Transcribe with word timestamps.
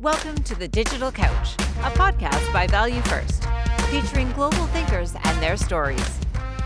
Welcome 0.00 0.36
to 0.44 0.54
The 0.54 0.68
Digital 0.68 1.10
Couch, 1.10 1.54
a 1.54 1.90
podcast 1.90 2.52
by 2.52 2.68
Value 2.68 3.00
First, 3.00 3.42
featuring 3.90 4.30
global 4.30 4.64
thinkers 4.68 5.16
and 5.24 5.42
their 5.42 5.56
stories. 5.56 6.20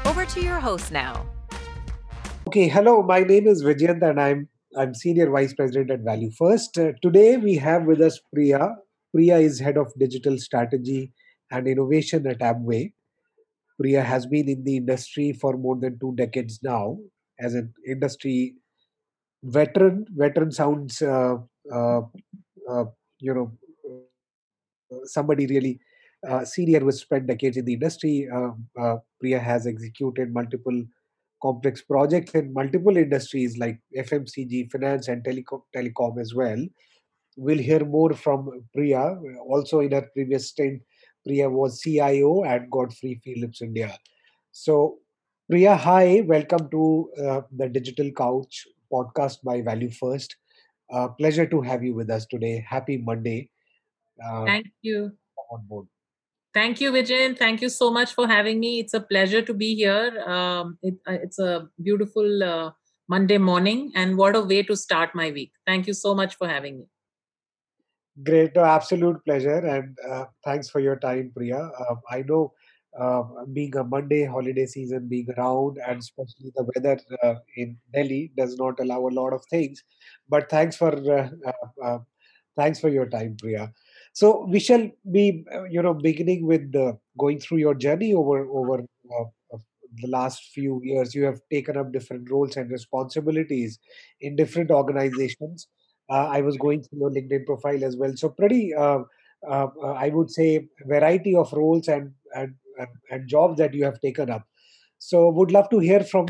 Over 0.04 0.26
to 0.26 0.42
your 0.42 0.60
host 0.60 0.92
now. 0.92 1.24
Okay, 2.46 2.68
hello. 2.68 3.02
My 3.02 3.20
name 3.20 3.46
is 3.46 3.64
Vijayant 3.64 4.02
and 4.02 4.20
I'm 4.20 4.50
I'm 4.76 4.92
Senior 4.92 5.30
Vice 5.30 5.54
President 5.54 5.90
at 5.90 6.00
Value 6.00 6.30
First. 6.30 6.76
Uh, 6.76 6.92
today 7.00 7.38
we 7.38 7.54
have 7.54 7.84
with 7.84 8.02
us 8.02 8.20
Priya. 8.34 8.76
Priya 9.14 9.38
is 9.38 9.58
Head 9.58 9.78
of 9.78 9.90
Digital 9.98 10.36
Strategy 10.36 11.10
and 11.50 11.66
Innovation 11.66 12.26
at 12.26 12.40
Amway. 12.40 12.92
Priya 13.80 14.02
has 14.02 14.26
been 14.26 14.46
in 14.46 14.62
the 14.62 14.76
industry 14.76 15.32
for 15.32 15.56
more 15.56 15.76
than 15.76 15.98
two 15.98 16.12
decades 16.16 16.58
now 16.62 16.98
as 17.40 17.54
an 17.54 17.72
industry 17.86 18.56
veteran. 19.42 20.04
Veteran 20.10 20.52
sounds, 20.52 21.00
uh, 21.00 21.36
uh, 21.72 22.02
uh 22.68 22.84
you 23.22 23.34
know, 23.34 23.52
somebody 25.04 25.46
really 25.46 25.80
uh, 26.28 26.44
senior 26.44 26.80
who 26.80 26.92
spent 26.92 27.26
decades 27.26 27.56
in 27.56 27.64
the 27.64 27.74
industry. 27.74 28.28
Uh, 28.32 28.96
Priya 29.20 29.38
has 29.38 29.66
executed 29.66 30.32
multiple 30.32 30.82
complex 31.42 31.82
projects 31.82 32.34
in 32.34 32.52
multiple 32.52 32.96
industries 32.96 33.58
like 33.58 33.80
FMCG, 33.96 34.70
finance, 34.70 35.08
and 35.08 35.24
telecom, 35.24 35.62
telecom 35.74 36.20
as 36.20 36.34
well. 36.34 36.64
We'll 37.36 37.58
hear 37.58 37.84
more 37.84 38.12
from 38.12 38.50
Priya. 38.74 39.16
Also, 39.48 39.80
in 39.80 39.92
her 39.92 40.08
previous 40.14 40.50
stint, 40.50 40.82
Priya 41.26 41.48
was 41.48 41.80
CIO 41.80 42.44
at 42.44 42.70
Godfrey 42.70 43.20
Phillips 43.24 43.62
India. 43.62 43.96
So, 44.52 44.98
Priya, 45.50 45.76
hi, 45.76 46.22
welcome 46.26 46.68
to 46.70 47.10
uh, 47.24 47.40
the 47.56 47.68
Digital 47.68 48.10
Couch 48.12 48.66
podcast 48.92 49.42
by 49.42 49.62
Value 49.62 49.90
First. 49.90 50.36
Uh, 50.92 51.08
pleasure 51.08 51.46
to 51.46 51.60
have 51.62 51.82
you 51.82 51.94
with 51.94 52.10
us 52.10 52.26
today. 52.26 52.64
Happy 52.68 52.98
Monday. 52.98 53.48
Uh, 54.22 54.44
Thank 54.44 54.66
you. 54.82 55.12
On 55.50 55.64
board. 55.66 55.86
Thank 56.54 56.82
you, 56.82 56.92
Vijay. 56.92 57.36
Thank 57.36 57.62
you 57.62 57.70
so 57.70 57.90
much 57.90 58.14
for 58.14 58.28
having 58.28 58.60
me. 58.60 58.78
It's 58.78 58.92
a 58.92 59.00
pleasure 59.00 59.40
to 59.40 59.54
be 59.54 59.74
here. 59.74 60.20
Um, 60.20 60.78
it, 60.82 60.94
uh, 61.08 61.12
it's 61.12 61.38
a 61.38 61.68
beautiful 61.82 62.42
uh, 62.42 62.70
Monday 63.08 63.38
morning, 63.38 63.90
and 63.94 64.18
what 64.18 64.36
a 64.36 64.42
way 64.42 64.62
to 64.64 64.76
start 64.76 65.14
my 65.14 65.30
week. 65.30 65.52
Thank 65.66 65.86
you 65.86 65.94
so 65.94 66.14
much 66.14 66.36
for 66.36 66.46
having 66.46 66.80
me. 66.80 66.84
Great, 68.22 68.54
absolute 68.56 69.24
pleasure, 69.24 69.64
and 69.74 69.96
uh, 70.06 70.26
thanks 70.44 70.68
for 70.68 70.80
your 70.80 70.96
time, 70.96 71.32
Priya. 71.34 71.70
Uh, 71.88 71.94
I 72.10 72.22
know 72.22 72.52
uh, 72.98 73.22
being 73.52 73.74
a 73.76 73.84
Monday 73.84 74.24
holiday 74.24 74.66
season, 74.66 75.08
being 75.08 75.28
around, 75.38 75.78
and 75.86 75.98
especially 76.00 76.52
the 76.54 76.66
weather 76.74 77.00
uh, 77.22 77.34
in 77.56 77.76
Delhi 77.94 78.32
does 78.36 78.56
not 78.56 78.80
allow 78.80 79.06
a 79.06 79.14
lot 79.20 79.32
of 79.32 79.44
things. 79.46 79.82
But 80.28 80.50
thanks 80.50 80.76
for 80.76 80.92
thanks 82.56 82.80
for 82.80 82.88
your 82.88 83.08
time, 83.08 83.36
Priya. 83.40 83.72
So 84.12 84.46
we 84.48 84.60
shall 84.60 84.90
be, 85.10 85.44
uh, 85.54 85.64
you 85.64 85.82
know, 85.82 85.94
beginning 85.94 86.46
with 86.46 86.74
uh, 86.76 86.92
going 87.18 87.40
through 87.40 87.58
your 87.58 87.74
journey 87.74 88.12
over 88.14 88.46
over 88.46 88.80
uh, 88.80 89.58
the 90.00 90.08
last 90.08 90.50
few 90.54 90.80
years. 90.82 91.14
You 91.14 91.24
have 91.24 91.40
taken 91.50 91.76
up 91.76 91.92
different 91.92 92.30
roles 92.30 92.56
and 92.56 92.70
responsibilities 92.70 93.78
in 94.20 94.36
different 94.36 94.70
organizations. 94.70 95.68
Uh, 96.10 96.26
I 96.28 96.40
was 96.42 96.56
going 96.58 96.82
through 96.82 96.98
your 97.00 97.10
LinkedIn 97.10 97.46
profile 97.46 97.84
as 97.84 97.96
well. 97.96 98.12
So 98.16 98.28
pretty, 98.28 98.74
uh, 98.74 99.00
uh, 99.48 99.68
I 99.82 100.10
would 100.10 100.30
say, 100.30 100.68
variety 100.86 101.34
of 101.34 101.52
roles 101.52 101.88
and, 101.88 102.12
and 102.34 102.54
and 103.10 103.28
jobs 103.28 103.58
that 103.58 103.74
you 103.74 103.84
have 103.84 104.00
taken 104.00 104.30
up. 104.30 104.44
So 104.98 105.30
would 105.30 105.50
love 105.50 105.68
to 105.70 105.78
hear 105.78 106.00
from 106.00 106.26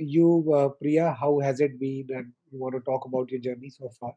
you, 0.00 0.74
Priya. 0.80 1.16
How 1.18 1.40
has 1.40 1.60
it 1.60 1.78
been, 1.78 2.06
and 2.10 2.32
you 2.50 2.58
want 2.58 2.74
to 2.74 2.80
talk 2.80 3.04
about 3.04 3.30
your 3.30 3.40
journey 3.40 3.70
so 3.70 3.90
far? 4.00 4.14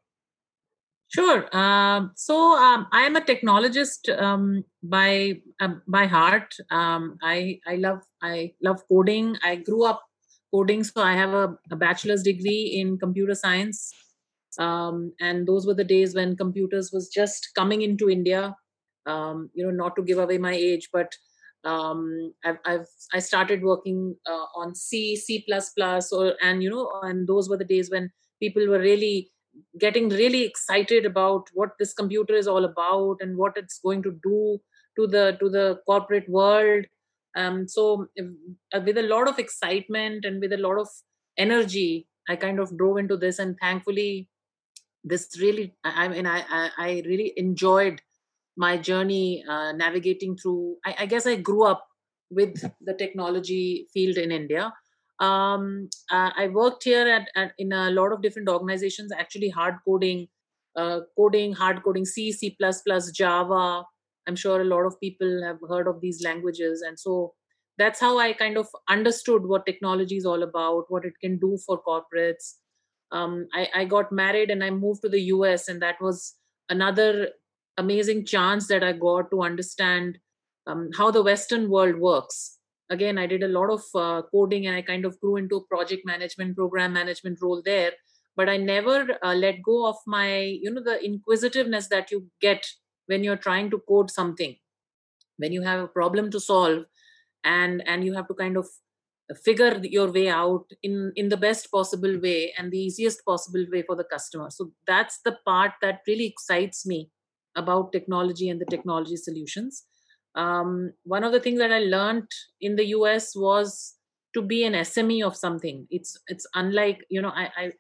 Sure. 1.10 1.56
Um, 1.56 2.12
so 2.16 2.58
um, 2.58 2.88
I 2.92 3.04
am 3.04 3.16
a 3.16 3.22
technologist 3.22 4.10
um, 4.22 4.66
by 4.84 5.42
um, 5.62 5.82
by 5.88 6.06
heart. 6.06 6.54
Um, 6.70 7.18
I 7.24 7.60
I 7.66 7.76
love 7.76 8.02
I 8.22 8.54
love 8.62 8.82
coding. 8.90 9.38
I 9.42 9.56
grew 9.56 9.86
up 9.86 10.04
coding, 10.54 10.84
so 10.84 11.02
I 11.02 11.14
have 11.14 11.34
a, 11.34 11.58
a 11.72 11.78
bachelor's 11.78 12.24
degree 12.24 12.78
in 12.80 12.98
computer 12.98 13.36
science. 13.36 13.94
Um, 14.60 15.14
and 15.22 15.48
those 15.48 15.66
were 15.66 15.76
the 15.76 15.84
days 15.84 16.14
when 16.16 16.36
computers 16.36 16.92
was 16.92 17.08
just 17.08 17.52
coming 17.56 17.84
into 17.84 18.10
India. 18.10 18.56
you 19.08 19.66
know, 19.66 19.72
not 19.72 19.96
to 19.96 20.04
give 20.04 20.18
away 20.18 20.38
my 20.38 20.54
age, 20.54 20.90
but 20.92 21.16
I've, 22.46 22.58
I've 22.66 22.88
I 23.14 23.20
started 23.20 23.64
working 23.64 24.16
uh, 24.26 24.46
on 24.56 24.76
C, 24.76 25.16
C 25.16 25.46
or 26.12 26.34
and 26.42 26.64
you 26.64 26.70
know, 26.70 26.92
and 27.04 27.28
those 27.28 27.50
were 27.50 27.58
the 27.58 27.66
days 27.66 27.90
when 27.92 28.12
people 28.42 28.68
were 28.68 28.80
really 28.80 29.32
getting 29.80 30.10
really 30.10 30.44
excited 30.44 31.06
about 31.06 31.48
what 31.54 31.72
this 31.80 31.94
computer 31.94 32.36
is 32.36 32.48
all 32.48 32.66
about 32.66 33.18
and 33.22 33.38
what 33.38 33.58
it's 33.58 33.80
going 33.80 34.04
to 34.04 34.12
do 34.24 34.60
to 34.98 35.08
the 35.08 35.38
to 35.40 35.50
the 35.50 35.80
corporate 35.86 36.30
world. 36.30 36.86
Um, 37.36 37.68
so 37.68 38.08
uh, 38.20 38.82
with 38.84 38.98
a 38.98 39.04
lot 39.04 39.28
of 39.28 39.38
excitement 39.38 40.26
and 40.26 40.42
with 40.42 40.54
a 40.54 40.58
lot 40.58 40.80
of 40.80 40.88
energy 41.38 42.08
i 42.30 42.36
kind 42.36 42.60
of 42.60 42.76
drove 42.78 42.98
into 42.98 43.18
this 43.18 43.40
and 43.40 43.58
thankfully 43.62 44.28
this 45.04 45.30
really 45.40 45.76
i 45.84 46.08
mean 46.08 46.26
i 46.26 46.44
i, 46.78 47.02
really 47.06 47.34
enjoyed 47.38 48.02
my 48.58 48.78
journey 48.78 49.44
uh, 49.48 49.72
navigating 49.72 50.36
through 50.36 50.76
I, 50.86 50.96
I 51.00 51.06
guess 51.06 51.28
i 51.28 51.36
grew 51.36 51.64
up 51.64 51.86
with 52.30 52.62
the 52.82 52.94
technology 52.94 53.88
field 53.94 54.18
in 54.18 54.32
india 54.32 54.74
um, 55.20 55.90
uh, 56.12 56.32
I 56.36 56.48
worked 56.48 56.84
here 56.84 57.08
at, 57.08 57.30
at, 57.36 57.54
in 57.58 57.74
a 57.74 57.90
lot 57.90 58.12
of 58.14 58.22
different 58.22 58.50
organizations, 58.50 59.12
actually 59.12 59.50
hard 59.50 59.76
coding, 59.86 60.28
uh, 60.76 61.02
coding, 61.18 61.54
hard 61.54 61.84
coding 61.84 62.06
C, 62.06 62.32
C++, 62.32 62.56
Java. 63.14 63.84
I'm 64.28 64.36
sure 64.36 64.62
a 64.62 64.66
lot 64.66 64.86
of 64.86 65.00
people 65.00 65.42
have 65.44 65.58
heard 65.68 65.88
of 65.88 66.02
these 66.02 66.22
languages. 66.24 66.84
And 66.86 67.00
so 67.00 67.34
that's 67.78 68.00
how 68.00 68.20
I 68.20 68.34
kind 68.34 68.58
of 68.58 68.68
understood 68.90 69.46
what 69.46 69.66
technology 69.66 70.18
is 70.18 70.26
all 70.26 70.44
about, 70.44 70.86
what 70.90 71.06
it 71.06 71.14
can 71.22 71.40
do 71.40 71.58
for 71.66 71.82
corporates. 71.82 72.56
Um, 73.12 73.48
I, 73.54 73.70
I 73.74 73.86
got 73.86 74.12
married 74.12 74.52
and 74.52 74.64
I 74.64 74.70
moved 74.70 75.02
to 75.04 75.10
the 75.10 75.22
US, 75.22 75.68
and 75.68 75.82
that 75.82 75.96
was 76.02 76.36
another 76.70 77.30
amazing 77.78 78.26
chance 78.26 78.68
that 78.68 78.84
I 78.84 78.94
got 78.94 79.32
to 79.32 79.42
understand 79.42 80.18
um, 80.66 80.90
how 80.98 81.12
the 81.12 81.24
Western 81.24 81.70
world 81.70 81.98
works. 81.98 82.54
Again 82.90 83.18
i 83.18 83.28
did 83.28 83.44
a 83.44 83.50
lot 83.50 83.70
of 83.70 83.82
uh, 83.96 84.22
coding 84.32 84.66
and 84.66 84.74
i 84.74 84.82
kind 84.82 85.04
of 85.04 85.20
grew 85.20 85.36
into 85.36 85.58
a 85.58 85.66
project 85.66 86.06
management 86.06 86.56
program 86.56 86.94
management 86.94 87.38
role 87.42 87.62
there 87.66 87.92
but 88.38 88.48
i 88.48 88.56
never 88.56 89.18
uh, 89.22 89.34
let 89.34 89.62
go 89.62 89.86
of 89.86 89.98
my 90.06 90.38
you 90.40 90.72
know 90.72 90.82
the 90.82 90.98
inquisitiveness 91.04 91.90
that 91.90 92.12
you 92.12 92.28
get 92.40 92.66
when 93.08 93.24
you're 93.24 93.44
trying 93.48 93.72
to 93.72 93.80
code 93.80 94.12
something. 94.12 94.56
When 95.38 95.52
you 95.52 95.64
have 95.64 95.80
a 95.80 95.88
problem 95.88 96.30
to 96.32 96.40
solve 96.40 96.86
and 97.44 97.84
and 97.88 98.04
you 98.04 98.14
have 98.14 98.28
to 98.28 98.34
kind 98.34 98.58
of 98.58 98.68
figure 99.44 99.80
your 99.84 100.12
way 100.12 100.30
out 100.30 100.66
in 100.84 101.12
in 101.16 101.30
the 101.30 101.38
best 101.38 101.72
possible 101.72 102.20
way 102.20 102.54
and 102.58 102.72
the 102.72 102.80
easiest 102.80 103.26
possible 103.26 103.66
way 103.72 103.82
for 103.82 103.96
the 103.96 104.04
customer. 104.04 104.50
So 104.50 104.72
that's 104.86 105.20
the 105.24 105.38
part 105.46 105.74
that 105.82 106.02
really 106.08 106.26
excites 106.26 106.86
me 106.86 107.12
about 107.58 107.92
technology 107.92 108.50
and 108.50 108.62
the 108.62 108.66
technology 108.66 109.18
solutions 109.18 109.86
um, 110.36 110.94
one 111.04 111.24
of 111.24 111.32
the 111.32 111.40
things 111.40 111.60
that 111.60 111.72
I 111.72 111.80
learned 111.80 112.30
in 112.62 112.76
the 112.76 112.86
US 112.88 113.36
was 113.36 113.98
to 114.34 114.42
be 114.42 114.64
an 114.64 114.76
SME 114.76 115.24
of 115.24 115.36
something. 115.36 115.88
It's 115.90 116.16
it's 116.28 116.46
unlike 116.54 117.00
you 117.10 117.22
know 117.22 117.30
I, 117.30 117.50
I 117.58 117.72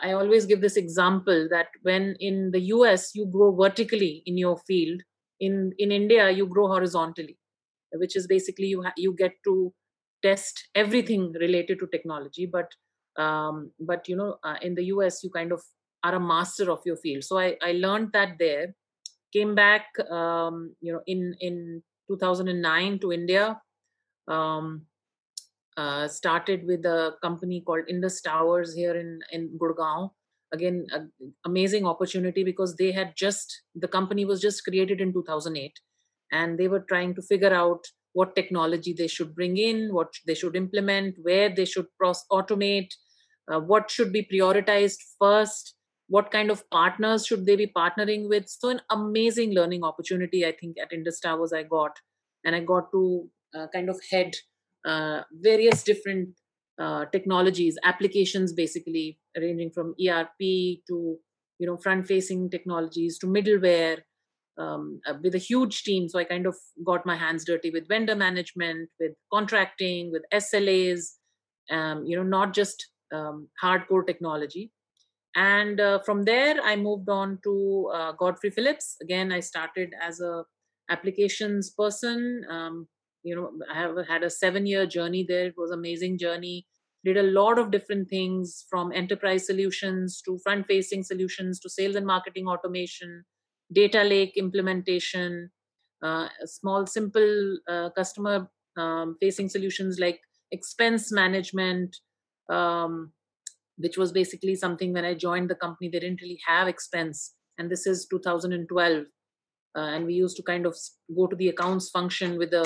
I 0.00 0.12
always 0.12 0.46
give 0.46 0.60
this 0.60 0.76
example 0.76 1.46
that 1.50 1.68
when 1.82 2.16
in 2.18 2.50
the 2.52 2.60
US 2.60 3.14
you 3.14 3.26
grow 3.26 3.54
vertically 3.54 4.22
in 4.26 4.38
your 4.38 4.56
field, 4.66 5.02
in 5.40 5.72
in 5.78 5.92
India 5.92 6.30
you 6.30 6.46
grow 6.46 6.68
horizontally, 6.68 7.38
which 7.92 8.16
is 8.16 8.26
basically 8.26 8.66
you 8.66 8.82
ha- 8.82 8.94
you 8.96 9.14
get 9.14 9.32
to 9.44 9.74
test 10.22 10.68
everything 10.74 11.32
related 11.32 11.78
to 11.80 11.86
technology. 11.88 12.46
But 12.46 12.72
um, 13.16 13.72
but 13.78 14.08
you 14.08 14.16
know 14.16 14.38
uh, 14.42 14.56
in 14.62 14.74
the 14.74 14.84
US 14.86 15.22
you 15.22 15.30
kind 15.30 15.52
of 15.52 15.62
are 16.02 16.14
a 16.14 16.20
master 16.20 16.70
of 16.70 16.80
your 16.86 16.96
field. 16.96 17.24
So 17.24 17.38
I 17.38 17.56
I 17.62 17.72
learned 17.72 18.12
that 18.12 18.36
there 18.38 18.74
came 19.34 19.54
back 19.54 19.86
um, 20.10 20.74
you 20.80 20.92
know 20.92 21.02
in 21.06 21.34
in 21.40 21.82
2009 22.08 22.98
to 23.00 23.12
india 23.12 23.60
um, 24.28 24.86
uh, 25.76 26.06
started 26.08 26.66
with 26.66 26.84
a 26.86 27.14
company 27.22 27.62
called 27.66 27.84
indus 27.88 28.20
towers 28.20 28.74
here 28.74 28.94
in 28.96 29.20
in 29.32 29.58
gurgaon. 29.58 30.10
Again 30.52 30.86
amazing 31.44 31.84
opportunity 31.84 32.44
because 32.44 32.76
they 32.76 32.92
had 32.92 33.14
just 33.16 33.62
the 33.74 33.88
company 33.88 34.24
was 34.24 34.40
just 34.40 34.62
created 34.64 35.00
in 35.00 35.12
2008 35.12 35.72
and 36.30 36.58
they 36.58 36.68
were 36.68 36.84
trying 36.88 37.14
to 37.16 37.22
figure 37.22 37.52
out 37.52 37.84
what 38.12 38.36
technology 38.36 38.94
they 38.96 39.08
should 39.08 39.34
bring 39.34 39.56
in 39.56 39.92
what 39.92 40.14
they 40.28 40.34
should 40.34 40.54
implement 40.54 41.16
where 41.22 41.48
they 41.48 41.64
should 41.64 41.86
pros- 41.98 42.24
automate 42.30 42.94
uh, 43.50 43.58
what 43.58 43.90
should 43.90 44.12
be 44.12 44.22
prioritized 44.32 45.02
first 45.18 45.73
what 46.08 46.30
kind 46.30 46.50
of 46.50 46.68
partners 46.70 47.26
should 47.26 47.46
they 47.46 47.56
be 47.56 47.66
partnering 47.66 48.28
with? 48.28 48.48
So 48.48 48.68
an 48.68 48.80
amazing 48.90 49.54
learning 49.54 49.84
opportunity 49.84 50.44
i 50.46 50.52
think 50.52 50.76
at 50.80 50.92
indus 50.92 51.20
towers 51.20 51.52
i 51.52 51.62
got. 51.62 51.98
And 52.44 52.54
i 52.54 52.60
got 52.60 52.90
to 52.92 53.28
uh, 53.54 53.66
kind 53.72 53.88
of 53.88 54.00
head 54.10 54.34
uh, 54.84 55.22
various 55.32 55.82
different 55.82 56.30
uh, 56.78 57.06
technologies 57.06 57.78
applications 57.84 58.52
basically 58.52 59.18
ranging 59.36 59.70
from 59.70 59.94
erp 60.00 60.38
to 60.38 61.16
you 61.58 61.66
know 61.66 61.76
front 61.76 62.06
facing 62.06 62.50
technologies 62.50 63.18
to 63.18 63.26
middleware 63.26 63.98
um, 64.58 65.00
uh, 65.06 65.14
with 65.22 65.34
a 65.34 65.38
huge 65.38 65.82
team. 65.84 66.08
So 66.08 66.18
i 66.18 66.24
kind 66.24 66.46
of 66.46 66.56
got 66.84 67.06
my 67.06 67.16
hands 67.16 67.44
dirty 67.44 67.70
with 67.70 67.88
vendor 67.88 68.14
management 68.14 68.90
with 69.00 69.12
contracting 69.32 70.12
with 70.12 70.22
slas 70.32 71.14
um, 71.70 72.04
you 72.04 72.16
know 72.16 72.22
not 72.22 72.52
just 72.52 72.88
um, 73.12 73.48
hardcore 73.62 74.06
technology 74.06 74.70
and 75.34 75.80
uh, 75.80 75.98
from 76.00 76.22
there 76.22 76.60
i 76.62 76.76
moved 76.76 77.08
on 77.08 77.38
to 77.42 77.90
uh, 77.92 78.12
godfrey 78.12 78.50
phillips. 78.50 78.96
Again 79.02 79.32
i 79.32 79.40
started 79.40 79.94
as 80.00 80.20
a 80.20 80.44
applications 80.90 81.70
person. 81.70 82.44
Um, 82.50 82.88
you 83.22 83.34
know 83.34 83.52
i 83.72 83.74
have 83.74 83.96
had 84.06 84.22
a 84.22 84.30
seven 84.30 84.66
year 84.66 84.86
journey 84.86 85.24
there. 85.28 85.46
It 85.46 85.54
was 85.56 85.70
amazing 85.70 86.18
journey. 86.18 86.66
Did 87.04 87.16
a 87.18 87.22
lot 87.22 87.58
of 87.58 87.70
different 87.70 88.08
things 88.08 88.64
from 88.70 88.90
enterprise 88.92 89.46
solutions 89.46 90.22
to 90.22 90.38
front 90.42 90.66
facing 90.66 91.02
solutions 91.04 91.60
to 91.60 91.68
sales 91.68 91.96
and 91.96 92.06
marketing 92.06 92.46
automation 92.46 93.24
data 93.72 94.04
lake 94.04 94.36
implementation 94.36 95.50
uh, 96.02 96.28
small 96.44 96.86
simple 96.86 97.58
uh, 97.68 97.90
customer 97.90 98.48
um, 98.76 99.16
facing 99.20 99.48
solutions 99.48 99.98
like 99.98 100.20
expense 100.52 101.10
management 101.12 101.96
um, 102.50 103.12
which 103.76 103.96
was 103.96 104.12
basically 104.12 104.54
something 104.54 104.92
when 104.92 105.04
i 105.04 105.14
joined 105.14 105.50
the 105.50 105.54
company 105.54 105.88
they 105.88 106.00
didn't 106.00 106.22
really 106.22 106.40
have 106.46 106.68
expense. 106.68 107.34
And 107.56 107.70
this 107.70 107.86
is 107.86 108.06
2012 108.10 109.04
uh, 109.76 109.78
and 109.78 110.06
we 110.06 110.14
used 110.14 110.36
to 110.36 110.42
kind 110.42 110.66
of 110.66 110.76
go 111.16 111.26
to 111.26 111.36
the 111.36 111.48
accounts 111.48 111.88
function 111.90 112.36
with 112.36 112.52
a 112.52 112.64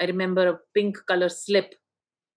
i 0.00 0.04
remember 0.04 0.46
a 0.48 0.58
pink 0.74 0.98
color 1.08 1.28
slip 1.28 1.74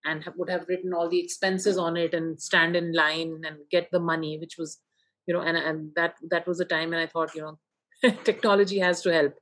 and 0.06 0.24
would 0.38 0.50
have 0.50 0.68
written 0.68 0.94
all 0.94 1.10
the 1.10 1.20
expenses 1.20 1.78
on 1.78 1.98
it 1.98 2.14
and 2.14 2.42
stand 2.42 2.76
in 2.76 2.94
line 2.94 3.42
and 3.46 3.58
get 3.70 3.90
the 3.92 4.00
money 4.00 4.38
which 4.40 4.56
was 4.58 4.80
you 5.28 5.34
know 5.34 5.42
and 5.42 5.58
and 5.58 5.92
that 5.96 6.16
that 6.30 6.48
was 6.48 6.60
a 6.60 6.66
time 6.66 6.90
when 6.90 7.00
i 7.00 7.08
thought 7.08 7.36
you 7.36 7.42
know 7.42 7.60
technology 8.24 8.80
has 8.80 9.02
to 9.02 9.12
help. 9.12 9.34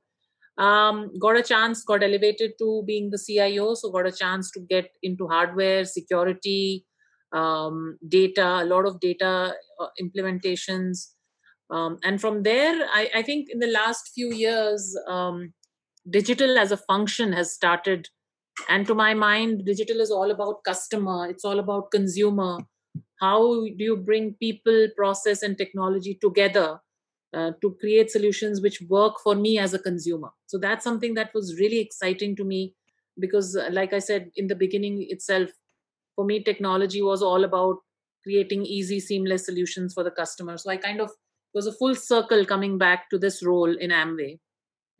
Um, 0.58 1.12
got 1.20 1.36
a 1.36 1.42
chance 1.44 1.84
got 1.84 2.02
elevated 2.02 2.54
to 2.58 2.82
being 2.84 3.10
the 3.10 3.18
cio 3.18 3.74
so 3.74 3.92
got 3.92 4.06
a 4.06 4.12
chance 4.12 4.50
to 4.50 4.60
get 4.60 4.90
into 5.04 5.28
hardware 5.28 5.84
security 5.84 6.84
um, 7.32 7.98
data 8.08 8.62
a 8.62 8.64
lot 8.64 8.86
of 8.86 9.00
data 9.00 9.54
uh, 9.80 9.86
implementations. 10.00 11.08
Um, 11.70 11.98
and 12.02 12.20
from 12.20 12.42
there 12.42 12.74
I, 12.92 13.10
I, 13.16 13.22
think 13.22 13.48
in 13.50 13.58
the 13.58 13.66
last 13.66 14.12
few 14.14 14.32
years 14.32 14.98
um, 15.06 15.52
digital 16.08 16.56
as 16.56 16.72
a 16.72 16.78
function 16.78 17.32
has 17.34 17.52
started. 17.52 18.08
And 18.70 18.86
to 18.86 18.94
my 18.94 19.12
mind 19.12 19.66
digital 19.66 20.00
is 20.00 20.10
all 20.10 20.30
about 20.30 20.64
customer. 20.64 21.28
It's 21.28 21.44
all 21.44 21.58
about 21.58 21.90
consumer. 21.90 22.58
How 23.20 23.42
do 23.42 23.84
you 23.84 23.96
bring 23.96 24.34
people 24.40 24.88
process 24.96 25.42
and 25.42 25.58
technology 25.58 26.18
together 26.20 26.80
uh, 27.34 27.50
to 27.60 27.76
create 27.78 28.10
solutions 28.10 28.62
which 28.62 28.80
work 28.88 29.16
for 29.22 29.34
me 29.34 29.58
as 29.58 29.74
a 29.74 29.78
consumer? 29.78 30.30
So 30.46 30.56
that's 30.56 30.84
something 30.84 31.14
that 31.14 31.34
was 31.34 31.58
really 31.60 31.80
exciting 31.80 32.34
to 32.36 32.44
me 32.44 32.74
because 33.18 33.56
uh, 33.56 33.68
like 33.72 33.92
i 33.92 33.98
said 33.98 34.30
in 34.36 34.46
the 34.46 34.54
beginning 34.54 35.06
itself 35.08 35.50
for 36.18 36.24
me 36.30 36.42
technology 36.42 37.02
was 37.08 37.22
all 37.22 37.44
about 37.48 37.76
creating 38.24 38.64
easy 38.66 38.98
seamless 38.98 39.46
solutions 39.46 39.94
for 39.94 40.04
the 40.06 40.14
customer 40.22 40.56
so 40.58 40.70
i 40.70 40.76
kind 40.76 41.00
of 41.06 41.12
was 41.54 41.68
a 41.68 41.76
full 41.80 41.94
circle 41.94 42.44
coming 42.54 42.76
back 42.78 43.08
to 43.10 43.18
this 43.26 43.42
role 43.50 43.76
in 43.86 43.94
amway 43.98 44.32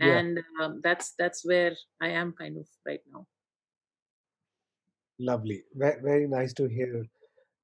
and 0.00 0.38
yeah. 0.38 0.64
um, 0.64 0.80
that's 0.84 1.14
that's 1.18 1.44
where 1.44 1.74
i 2.00 2.08
am 2.20 2.32
kind 2.44 2.56
of 2.56 2.66
right 2.86 3.00
now 3.12 3.26
Lovely. 5.18 5.64
Very, 5.74 6.00
very 6.00 6.28
nice 6.28 6.52
to 6.54 6.68
hear 6.68 7.04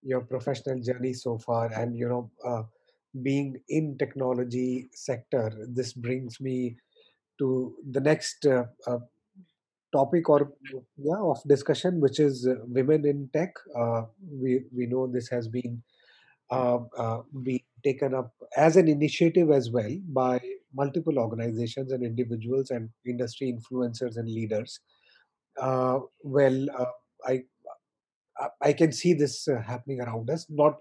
your 0.02 0.22
professional 0.22 0.80
journey 0.80 1.12
so 1.12 1.38
far. 1.38 1.72
And, 1.72 1.96
you 1.96 2.08
know, 2.08 2.30
uh, 2.44 2.62
being 3.22 3.60
in 3.68 3.96
technology 3.96 4.88
sector, 4.92 5.52
this 5.68 5.92
brings 5.92 6.40
me 6.40 6.76
to 7.38 7.74
the 7.90 8.00
next 8.00 8.46
uh, 8.46 8.64
uh, 8.86 8.98
topic 9.94 10.28
or 10.28 10.52
yeah 10.96 11.22
of 11.32 11.40
discussion, 11.46 12.00
which 12.00 12.18
is 12.20 12.46
uh, 12.46 12.54
women 12.66 13.06
in 13.06 13.28
tech. 13.32 13.54
Uh, 13.78 14.02
we 14.42 14.60
we 14.76 14.86
know 14.86 15.06
this 15.06 15.28
has 15.28 15.48
been 15.48 15.82
uh, 16.50 16.78
uh, 16.98 17.22
being 17.42 17.64
taken 17.84 18.14
up 18.14 18.32
as 18.56 18.76
an 18.76 18.88
initiative 18.88 19.50
as 19.50 19.70
well 19.70 19.94
by 20.20 20.40
multiple 20.74 21.18
organizations 21.18 21.92
and 21.92 22.04
individuals 22.04 22.70
and 22.70 22.90
industry 23.06 23.46
influencers 23.54 24.16
and 24.16 24.28
leaders. 24.28 24.80
Uh, 25.60 25.98
well, 26.22 26.66
uh, 26.78 26.92
I 27.26 27.42
I 28.60 28.72
can 28.72 28.92
see 28.92 29.14
this 29.14 29.48
happening 29.66 30.00
around 30.00 30.30
us, 30.30 30.46
not 30.48 30.78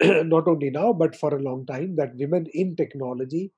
not 0.34 0.48
only 0.48 0.70
now 0.70 0.92
but 0.92 1.16
for 1.16 1.34
a 1.34 1.42
long 1.42 1.64
time. 1.66 1.96
That 1.96 2.16
women 2.16 2.46
in 2.52 2.76
technology 2.76 3.52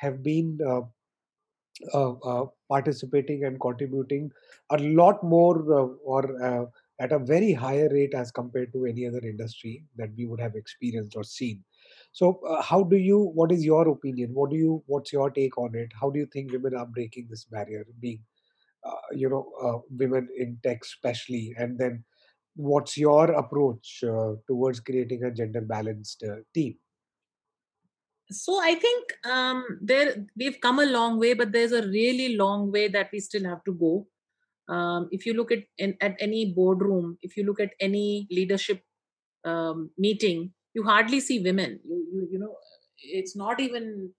have 0.00 0.22
been 0.22 0.58
participating 2.68 3.44
and 3.44 3.60
contributing 3.60 4.30
a 4.70 4.78
lot 4.78 5.22
more 5.22 5.56
uh, 5.72 5.86
or 6.04 6.70
at 6.98 7.12
a 7.12 7.18
very 7.18 7.52
higher 7.52 7.88
rate 7.90 8.14
as 8.14 8.30
compared 8.30 8.72
to 8.72 8.86
any 8.86 9.06
other 9.06 9.20
industry 9.20 9.84
that 9.96 10.08
we 10.16 10.24
would 10.24 10.40
have 10.40 10.54
experienced 10.54 11.14
or 11.14 11.24
seen. 11.24 11.62
So, 12.12 12.40
how 12.62 12.82
do 12.82 12.96
you? 12.96 13.18
What 13.34 13.52
is 13.52 13.64
your 13.64 13.88
opinion? 13.88 14.30
What 14.32 14.50
do 14.50 14.56
you? 14.56 14.82
What's 14.86 15.12
your 15.12 15.30
take 15.30 15.58
on 15.58 15.74
it? 15.74 15.92
How 16.00 16.10
do 16.10 16.18
you 16.18 16.26
think 16.26 16.52
women 16.52 16.74
are 16.74 16.86
breaking 16.86 17.26
this 17.28 17.44
barrier, 17.44 17.86
being 18.00 18.20
uh, 18.86 19.06
you 19.12 19.28
know 19.28 19.46
uh, 19.62 19.78
women 19.98 20.28
in 20.36 20.58
tech 20.62 20.78
especially 20.82 21.54
and 21.58 21.78
then 21.78 22.04
what's 22.54 22.96
your 22.96 23.32
approach 23.32 24.02
uh, 24.04 24.32
towards 24.46 24.80
creating 24.80 25.24
a 25.24 25.30
gender 25.30 25.60
balanced 25.60 26.22
uh, 26.22 26.36
team 26.54 26.74
so 28.30 28.60
i 28.62 28.74
think 28.74 29.12
um, 29.24 29.64
there 29.80 30.26
we've 30.36 30.60
come 30.60 30.78
a 30.78 30.86
long 30.86 31.18
way 31.18 31.34
but 31.34 31.52
there's 31.52 31.72
a 31.72 31.86
really 31.88 32.36
long 32.36 32.70
way 32.72 32.88
that 32.88 33.08
we 33.12 33.20
still 33.20 33.44
have 33.44 33.62
to 33.64 33.72
go. 33.72 34.06
Um, 34.68 35.08
if 35.12 35.24
you 35.26 35.34
look 35.34 35.52
at 35.52 35.62
in, 35.78 35.96
at 36.00 36.16
any 36.18 36.52
boardroom 36.52 37.18
if 37.22 37.36
you 37.36 37.44
look 37.44 37.60
at 37.60 37.70
any 37.80 38.26
leadership 38.32 38.82
um, 39.44 39.90
meeting 39.96 40.52
you 40.74 40.82
hardly 40.82 41.20
see 41.20 41.38
women. 41.38 41.78
You, 41.88 42.06
you 42.12 42.28
you 42.32 42.38
know 42.38 42.56
it's 42.98 43.36
not 43.36 43.60
even 43.60 44.10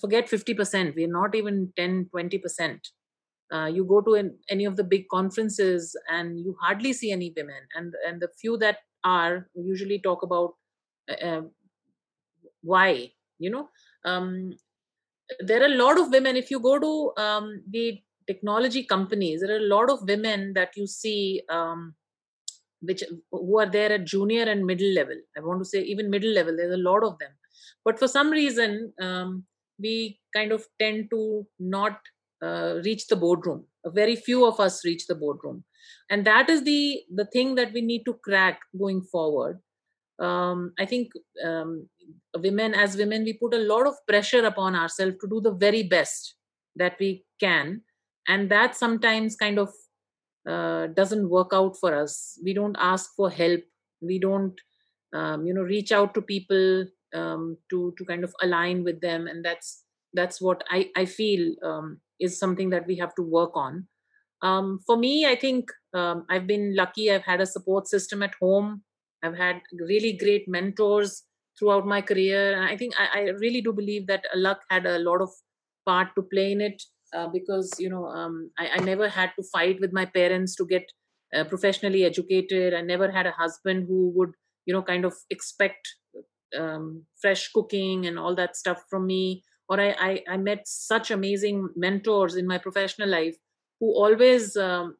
forget 0.00 0.28
50% 0.28 0.94
we're 0.94 1.08
not 1.08 1.34
even 1.34 1.72
10 1.76 2.10
20% 2.14 2.80
uh, 3.52 3.66
you 3.66 3.84
go 3.84 4.00
to 4.00 4.14
an, 4.14 4.36
any 4.50 4.64
of 4.64 4.76
the 4.76 4.84
big 4.84 5.08
conferences 5.08 5.96
and 6.10 6.38
you 6.38 6.56
hardly 6.60 6.92
see 6.92 7.12
any 7.12 7.32
women. 7.36 7.62
And 7.74 7.94
and 8.06 8.20
the 8.20 8.28
few 8.40 8.56
that 8.58 8.78
are 9.04 9.48
usually 9.54 10.00
talk 10.00 10.22
about 10.22 10.54
uh, 11.10 11.26
um, 11.26 11.50
why 12.62 13.12
you 13.38 13.50
know 13.50 13.68
um, 14.04 14.52
there 15.40 15.62
are 15.62 15.66
a 15.72 15.76
lot 15.76 15.98
of 15.98 16.10
women 16.10 16.36
if 16.36 16.50
you 16.50 16.60
go 16.60 16.78
to 16.78 17.22
um, 17.22 17.62
the 17.70 18.00
technology 18.26 18.82
companies 18.84 19.40
there 19.40 19.54
are 19.54 19.64
a 19.64 19.68
lot 19.76 19.90
of 19.90 20.02
women 20.08 20.52
that 20.54 20.70
you 20.76 20.86
see 20.86 21.42
um, 21.50 21.94
which 22.80 23.02
who 23.32 23.58
are 23.58 23.66
there 23.70 23.92
at 23.92 24.04
junior 24.04 24.42
and 24.44 24.66
middle 24.66 24.92
level. 24.94 25.16
I 25.36 25.40
want 25.40 25.60
to 25.60 25.64
say 25.64 25.82
even 25.82 26.10
middle 26.10 26.32
level 26.32 26.56
there's 26.56 26.74
a 26.74 26.78
lot 26.90 27.02
of 27.02 27.18
them. 27.18 27.30
But 27.84 27.98
for 27.98 28.08
some 28.08 28.30
reason 28.30 28.92
um, 29.00 29.44
we 29.78 30.20
kind 30.34 30.52
of 30.52 30.66
tend 30.80 31.10
to 31.10 31.46
not 31.58 32.00
uh, 32.42 32.80
reach 32.84 33.06
the 33.06 33.16
boardroom. 33.16 33.66
Very 33.86 34.16
few 34.16 34.46
of 34.46 34.60
us 34.60 34.84
reach 34.84 35.06
the 35.06 35.14
boardroom. 35.14 35.64
And 36.10 36.26
that 36.26 36.50
is 36.50 36.64
the 36.64 37.02
the 37.14 37.26
thing 37.26 37.54
that 37.56 37.72
we 37.72 37.80
need 37.80 38.04
to 38.04 38.14
crack 38.24 38.60
going 38.78 39.02
forward 39.02 39.60
um, 40.18 40.72
i 40.78 40.84
think 40.84 41.10
um, 41.44 41.88
women 42.38 42.74
as 42.74 42.96
women 42.96 43.24
we 43.24 43.32
put 43.32 43.54
a 43.54 43.66
lot 43.72 43.86
of 43.86 43.94
pressure 44.06 44.44
upon 44.44 44.74
ourselves 44.74 45.16
to 45.20 45.28
do 45.28 45.40
the 45.40 45.52
very 45.52 45.82
best 45.82 46.34
that 46.76 46.96
we 46.98 47.24
can 47.40 47.80
and 48.28 48.50
that 48.50 48.74
sometimes 48.76 49.36
kind 49.36 49.58
of 49.58 49.70
uh, 50.48 50.86
doesn't 50.88 51.30
work 51.30 51.50
out 51.52 51.76
for 51.76 51.94
us 51.94 52.38
we 52.44 52.52
don't 52.52 52.76
ask 52.78 53.10
for 53.16 53.30
help 53.30 53.60
we 54.00 54.18
don't 54.18 54.60
um, 55.14 55.46
you 55.46 55.54
know 55.54 55.62
reach 55.62 55.92
out 55.92 56.14
to 56.14 56.20
people 56.22 56.84
um, 57.14 57.56
to 57.70 57.94
to 57.96 58.04
kind 58.04 58.24
of 58.24 58.34
align 58.42 58.84
with 58.84 59.00
them 59.00 59.26
and 59.26 59.44
that's 59.44 59.84
that's 60.12 60.40
what 60.40 60.62
i 60.70 60.90
i 60.96 61.04
feel 61.04 61.54
um, 61.62 62.00
is 62.20 62.38
something 62.38 62.70
that 62.70 62.86
we 62.86 62.96
have 62.96 63.14
to 63.14 63.22
work 63.22 63.52
on. 63.54 63.86
Um, 64.42 64.80
for 64.86 64.96
me, 64.96 65.26
I 65.26 65.36
think 65.36 65.70
I've 65.94 66.46
been 66.46 66.74
lucky. 66.76 67.10
I've 67.10 67.22
had 67.22 67.40
a 67.40 67.46
support 67.46 67.88
system 67.88 68.22
at 68.22 68.34
home. 68.40 68.82
I've 69.24 69.36
had 69.36 69.60
really 69.72 70.12
great 70.12 70.44
mentors 70.46 71.22
throughout 71.58 71.86
my 71.86 72.00
career. 72.00 72.54
And 72.54 72.64
I 72.64 72.76
think 72.76 72.94
I, 72.98 73.18
I 73.18 73.20
really 73.40 73.60
do 73.60 73.72
believe 73.72 74.06
that 74.08 74.24
luck 74.34 74.60
had 74.70 74.86
a 74.86 74.98
lot 74.98 75.20
of 75.20 75.30
part 75.86 76.08
to 76.16 76.22
play 76.22 76.52
in 76.52 76.60
it 76.60 76.82
uh, 77.14 77.28
because, 77.28 77.72
you 77.78 77.88
know, 77.88 78.06
um, 78.06 78.50
I, 78.58 78.68
I, 78.76 78.80
never 78.80 79.08
had 79.08 79.30
to 79.36 79.44
fight 79.52 79.80
with 79.80 79.92
my 79.92 80.04
parents 80.04 80.56
to 80.56 80.66
get 80.66 80.84
uh, 81.34 81.44
professionally 81.44 82.04
educated. 82.04 82.74
I 82.74 82.80
never 82.80 83.10
had 83.10 83.26
a 83.26 83.30
husband 83.30 83.86
who 83.86 84.12
would, 84.16 84.30
you 84.66 84.74
know, 84.74 84.82
kind 84.82 85.04
of 85.04 85.14
expect 85.30 85.88
um, 86.58 87.04
fresh 87.20 87.52
cooking 87.52 88.06
and 88.06 88.18
all 88.18 88.34
that 88.34 88.56
stuff 88.56 88.82
from 88.90 89.06
me 89.06 89.44
or 89.68 89.80
I, 89.80 89.94
I, 89.98 90.22
I 90.28 90.36
met 90.36 90.66
such 90.66 91.10
amazing 91.10 91.70
mentors 91.76 92.36
in 92.36 92.46
my 92.46 92.58
professional 92.58 93.08
life 93.08 93.36
who 93.80 93.92
always 93.92 94.56
um, 94.56 94.96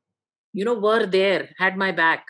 you 0.52 0.64
know 0.64 0.74
were 0.74 1.06
there 1.06 1.50
had 1.58 1.76
my 1.76 1.92
back 1.92 2.24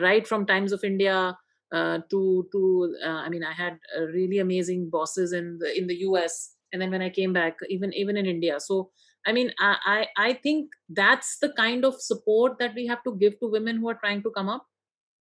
right 0.00 0.26
from 0.26 0.46
times 0.46 0.72
of 0.72 0.84
india 0.84 1.36
uh, 1.72 1.98
to 2.10 2.46
to 2.52 2.94
uh, 3.04 3.20
i 3.26 3.28
mean 3.28 3.44
i 3.44 3.52
had 3.52 3.78
uh, 3.96 4.06
really 4.06 4.38
amazing 4.38 4.88
bosses 4.90 5.32
in 5.32 5.58
the 5.58 5.78
in 5.78 5.86
the 5.86 5.94
us 5.94 6.54
and 6.72 6.82
then 6.82 6.90
when 6.90 7.02
i 7.02 7.10
came 7.10 7.32
back 7.32 7.56
even 7.68 7.92
even 7.94 8.16
in 8.16 8.26
india. 8.26 8.58
So 8.60 8.90
i 9.26 9.32
mean 9.32 9.52
i 9.58 9.76
i, 9.94 10.28
I 10.28 10.32
think 10.32 10.70
that's 10.88 11.38
the 11.38 11.52
kind 11.52 11.84
of 11.84 12.00
support 12.00 12.58
that 12.58 12.74
we 12.74 12.86
have 12.86 13.02
to 13.04 13.16
give 13.16 13.38
to 13.40 13.50
women 13.50 13.76
who 13.76 13.88
are 13.88 14.00
trying 14.02 14.22
to 14.22 14.30
come 14.30 14.48
up 14.48 14.66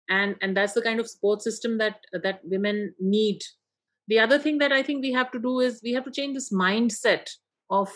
and 0.09 0.35
and 0.41 0.55
that's 0.55 0.73
the 0.73 0.81
kind 0.81 0.99
of 0.99 1.09
support 1.09 1.41
system 1.41 1.77
that 1.77 1.95
that 2.11 2.41
women 2.43 2.93
need. 2.99 3.41
The 4.07 4.19
other 4.19 4.37
thing 4.37 4.59
that 4.59 4.71
i 4.71 4.83
think 4.83 5.01
we 5.01 5.13
have 5.13 5.31
to 5.31 5.39
do 5.39 5.59
is 5.59 5.81
we 5.83 5.93
have 5.93 6.05
to 6.05 6.11
change 6.11 6.35
this 6.35 6.51
mindset 6.53 7.31
of 7.69 7.89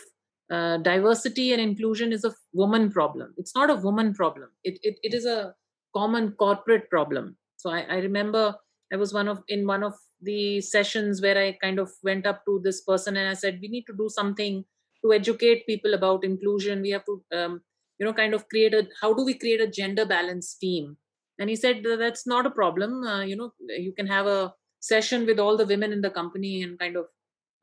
uh, 0.52 0.78
diversity 0.78 1.52
and 1.54 1.62
inclusion 1.62 2.12
is 2.12 2.24
a 2.24 2.34
woman 2.54 2.92
problem. 2.92 3.34
It's 3.38 3.54
not 3.54 3.70
a 3.70 3.76
woman 3.76 4.14
problem. 4.16 4.50
It, 4.64 4.80
it, 4.82 4.98
it 5.04 5.14
is 5.14 5.26
a 5.26 5.54
common 5.96 6.32
corporate 6.34 6.90
problem. 6.90 7.38
So 7.58 7.70
I, 7.70 7.82
I 7.82 7.98
remember 7.98 8.56
i 8.92 8.96
was 8.96 9.14
one 9.14 9.28
of 9.28 9.44
in 9.48 9.68
one 9.68 9.84
of 9.84 9.94
the 10.28 10.60
sessions 10.62 11.22
where 11.22 11.38
i 11.38 11.52
kind 11.64 11.78
of 11.78 11.92
went 12.04 12.26
up 12.26 12.44
to 12.46 12.60
this 12.64 12.82
person 12.82 13.16
and 13.16 13.30
i 13.30 13.36
said 13.36 13.60
we 13.62 13.68
need 13.68 13.84
to 13.86 13.94
do 13.96 14.08
something 14.10 14.66
to 15.04 15.14
educate 15.14 15.66
people 15.66 15.94
about 15.94 16.24
inclusion. 16.24 16.82
We 16.82 16.92
have 16.92 17.06
to 17.06 17.24
um, 17.34 17.62
you 17.98 18.06
know 18.06 18.14
kind 18.14 18.34
of 18.34 18.48
create 18.50 18.74
a 18.74 18.88
how 19.02 19.14
do 19.14 19.24
we 19.24 19.34
create 19.34 19.62
a 19.62 19.68
gender 19.68 20.06
balance 20.06 20.56
team? 20.56 20.98
And 21.40 21.50
he 21.50 21.56
said 21.56 21.84
that's 21.84 22.28
not 22.28 22.46
a 22.46 22.52
problem. 22.52 23.04
Uh, 23.04 23.22
you 23.22 23.36
know 23.36 23.52
you 23.70 23.94
can 23.96 24.08
have 24.08 24.28
a 24.28 24.54
session 24.80 25.26
with 25.26 25.40
all 25.40 25.58
the 25.58 25.66
women 25.66 25.92
in 25.92 26.02
the 26.02 26.10
company 26.10 26.62
and 26.64 26.80
kind 26.80 26.96
of 26.96 27.06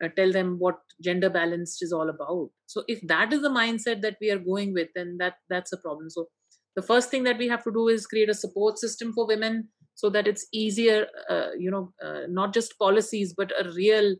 uh, 0.04 0.08
tell 0.16 0.32
them 0.32 0.56
what 0.58 0.78
gender 1.02 1.30
balanced 1.30 1.82
is 1.82 1.92
all 1.92 2.08
about. 2.10 2.50
So 2.66 2.84
if 2.88 3.00
that 3.06 3.32
is 3.32 3.42
the 3.42 3.48
mindset 3.48 4.02
that 4.02 4.16
we 4.20 4.30
are 4.30 4.38
going 4.38 4.74
with 4.74 4.88
then 4.94 5.16
that 5.18 5.34
that's 5.48 5.72
a 5.72 5.78
problem. 5.78 6.10
So 6.10 6.28
the 6.76 6.82
first 6.82 7.10
thing 7.10 7.24
that 7.24 7.38
we 7.38 7.48
have 7.48 7.64
to 7.64 7.72
do 7.72 7.88
is 7.88 8.06
create 8.06 8.28
a 8.28 8.34
support 8.34 8.78
system 8.78 9.12
for 9.12 9.26
women 9.26 9.68
so 9.94 10.10
that 10.10 10.28
it's 10.28 10.46
easier 10.52 11.06
uh, 11.30 11.48
you 11.58 11.70
know 11.70 11.92
uh, 12.04 12.22
not 12.28 12.52
just 12.52 12.78
policies 12.78 13.34
but 13.36 13.52
a 13.58 13.70
real 13.72 14.14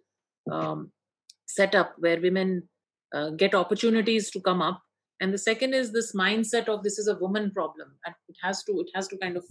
um, 0.51 0.91
setup 1.47 1.95
where 1.99 2.21
women 2.21 2.69
uh, 3.15 3.31
get 3.31 3.55
opportunities 3.55 4.31
to 4.31 4.41
come 4.41 4.61
up. 4.61 4.83
And 5.21 5.33
the 5.33 5.39
second 5.39 5.75
is 5.75 5.93
this 5.93 6.15
mindset 6.15 6.69
of 6.69 6.83
this 6.83 6.99
is 6.99 7.09
a 7.09 7.17
woman 7.17 7.51
problem 7.51 7.89
and 8.05 8.15
it 8.29 8.37
has 8.43 8.63
to 8.65 8.73
it 8.81 8.91
has 8.95 9.09
to 9.09 9.17
kind 9.17 9.37
of 9.37 9.45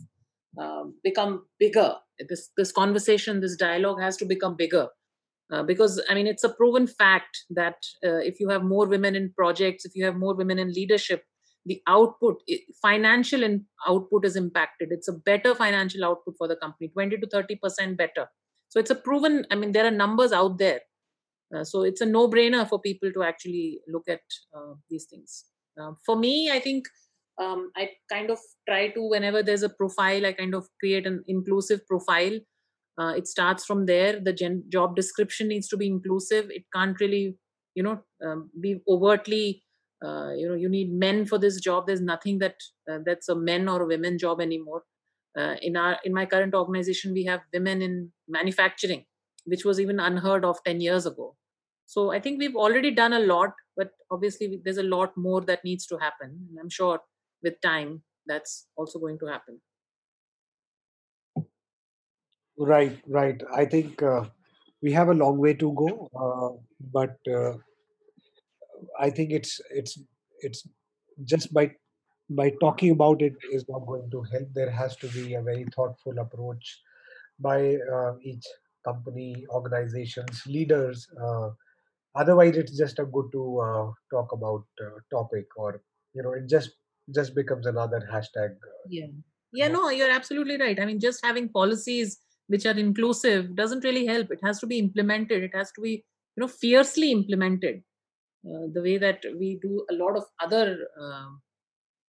uh, 0.59 0.83
become 1.03 1.45
bigger. 1.59 1.95
This 2.29 2.49
this 2.57 2.71
conversation 2.71 3.41
this 3.41 3.55
dialogue 3.55 4.01
has 4.01 4.17
to 4.17 4.25
become 4.25 4.55
bigger 4.55 4.89
uh, 5.51 5.63
because 5.63 6.01
i 6.09 6.13
mean 6.13 6.27
it's 6.27 6.43
a 6.43 6.49
proven 6.49 6.87
fact 6.87 7.43
that 7.49 7.75
uh, 8.03 8.21
if 8.29 8.39
you 8.39 8.49
have 8.49 8.63
more 8.63 8.87
women 8.87 9.15
in 9.15 9.31
projects 9.33 9.85
if 9.85 9.95
you 9.95 10.05
have 10.05 10.15
more 10.15 10.35
women 10.35 10.59
in 10.59 10.71
leadership 10.71 11.23
the 11.65 11.81
output 11.87 12.41
financial 12.81 13.43
in, 13.43 13.65
output 13.87 14.25
is 14.25 14.35
impacted 14.35 14.89
it's 14.91 15.07
a 15.07 15.13
better 15.13 15.55
financial 15.55 16.05
output 16.05 16.35
for 16.37 16.47
the 16.47 16.55
company 16.55 16.89
20 16.89 17.17
to 17.17 17.27
30 17.27 17.55
percent 17.55 17.97
better 17.97 18.27
so 18.69 18.79
it's 18.79 18.91
a 18.91 18.95
proven 18.95 19.45
i 19.51 19.55
mean 19.55 19.71
there 19.71 19.85
are 19.85 19.91
numbers 19.91 20.31
out 20.31 20.57
there 20.57 20.81
uh, 21.55 21.63
so 21.63 21.83
it's 21.83 22.01
a 22.01 22.05
no 22.05 22.27
brainer 22.29 22.67
for 22.67 22.79
people 22.79 23.11
to 23.11 23.23
actually 23.23 23.79
look 23.87 24.07
at 24.07 24.21
uh, 24.55 24.73
these 24.89 25.05
things 25.05 25.45
um, 25.79 25.97
for 26.05 26.15
me, 26.15 26.51
I 26.51 26.59
think 26.59 26.85
um, 27.41 27.71
I 27.75 27.89
kind 28.11 28.29
of 28.29 28.39
try 28.67 28.89
to, 28.89 29.09
whenever 29.09 29.43
there's 29.43 29.63
a 29.63 29.69
profile, 29.69 30.25
I 30.25 30.33
kind 30.33 30.55
of 30.55 30.67
create 30.79 31.05
an 31.05 31.23
inclusive 31.27 31.85
profile. 31.87 32.39
Uh, 32.97 33.13
it 33.17 33.27
starts 33.27 33.65
from 33.65 33.85
there. 33.85 34.19
The 34.19 34.31
gen- 34.31 34.63
job 34.69 34.95
description 34.95 35.49
needs 35.49 35.67
to 35.69 35.77
be 35.77 35.87
inclusive. 35.87 36.49
It 36.49 36.63
can't 36.73 36.97
really, 36.99 37.37
you 37.73 37.83
know, 37.83 38.01
um, 38.25 38.49
be 38.59 38.79
overtly, 38.87 39.63
uh, 40.03 40.31
you 40.35 40.47
know, 40.47 40.55
you 40.55 40.69
need 40.69 40.93
men 40.93 41.25
for 41.25 41.37
this 41.37 41.59
job. 41.59 41.87
There's 41.87 42.01
nothing 42.01 42.39
that 42.39 42.55
uh, 42.91 42.99
that's 43.05 43.29
a 43.29 43.35
men 43.35 43.69
or 43.69 43.81
a 43.81 43.87
women 43.87 44.17
job 44.17 44.41
anymore. 44.41 44.83
Uh, 45.37 45.55
in 45.61 45.75
our 45.75 45.99
in 46.03 46.13
my 46.13 46.25
current 46.25 46.53
organization, 46.53 47.13
we 47.13 47.25
have 47.25 47.41
women 47.53 47.81
in 47.81 48.11
manufacturing, 48.27 49.05
which 49.45 49.65
was 49.65 49.79
even 49.79 49.99
unheard 49.99 50.45
of 50.45 50.63
ten 50.65 50.81
years 50.81 51.05
ago. 51.05 51.35
So 51.85 52.11
I 52.11 52.19
think 52.19 52.39
we've 52.39 52.55
already 52.55 52.91
done 52.91 53.13
a 53.13 53.19
lot, 53.19 53.51
but 53.77 53.91
obviously 54.09 54.59
there's 54.63 54.77
a 54.77 54.83
lot 54.83 55.15
more 55.15 55.41
that 55.41 55.63
needs 55.63 55.85
to 55.87 55.97
happen. 55.97 56.47
And 56.49 56.59
I'm 56.59 56.69
sure 56.69 56.99
with 57.43 57.61
time 57.61 58.01
that's 58.25 58.67
also 58.75 58.97
going 58.99 59.19
to 59.19 59.27
happen. 59.27 59.61
Right, 62.57 62.99
right. 63.07 63.41
I 63.53 63.65
think 63.65 64.01
uh, 64.01 64.25
we 64.81 64.91
have 64.93 65.09
a 65.09 65.13
long 65.13 65.37
way 65.37 65.53
to 65.53 65.73
go, 65.73 66.09
uh, 66.15 66.61
but 66.91 67.17
uh, 67.31 67.57
I 68.99 69.09
think 69.09 69.31
it's 69.31 69.59
it's 69.69 69.99
it's 70.39 70.67
just 71.23 71.53
by 71.53 71.71
by 72.29 72.51
talking 72.59 72.91
about 72.91 73.21
it 73.21 73.33
is 73.51 73.65
not 73.69 73.85
going 73.85 74.09
to 74.11 74.21
help. 74.23 74.47
There 74.53 74.71
has 74.71 74.95
to 74.97 75.07
be 75.09 75.35
a 75.35 75.41
very 75.41 75.65
thoughtful 75.75 76.17
approach 76.19 76.81
by 77.39 77.77
uh, 77.93 78.13
each 78.23 78.45
company, 78.83 79.45
organizations, 79.51 80.41
leaders, 80.45 81.07
uh, 81.21 81.49
otherwise 82.15 82.57
it's 82.57 82.77
just 82.77 82.99
a 82.99 83.05
good 83.05 83.31
to 83.31 83.59
uh, 83.59 83.91
talk 84.11 84.31
about 84.31 84.63
uh, 84.81 84.99
topic 85.11 85.45
or 85.57 85.81
you 86.13 86.23
know 86.23 86.33
it 86.33 86.47
just 86.47 86.71
just 87.13 87.35
becomes 87.35 87.65
another 87.65 88.01
hashtag 88.11 88.51
uh, 88.51 88.83
yeah. 88.89 89.05
yeah 89.53 89.67
no 89.67 89.89
you're 89.89 90.09
absolutely 90.09 90.57
right. 90.57 90.79
I 90.79 90.85
mean 90.85 90.99
just 90.99 91.23
having 91.23 91.49
policies 91.49 92.19
which 92.47 92.65
are 92.65 92.77
inclusive 92.77 93.55
doesn't 93.55 93.83
really 93.83 94.05
help. 94.05 94.31
It 94.31 94.39
has 94.43 94.59
to 94.59 94.67
be 94.67 94.79
implemented. 94.79 95.43
It 95.43 95.55
has 95.55 95.71
to 95.73 95.81
be 95.81 95.91
you 96.35 96.41
know 96.41 96.47
fiercely 96.47 97.11
implemented 97.11 97.83
the 98.73 98.81
way 98.81 98.97
that 98.97 99.23
we 99.39 99.59
do 99.61 99.85
a 99.89 99.95
lot 99.95 100.15
of 100.17 100.25
other 100.41 100.87
um, 101.01 101.41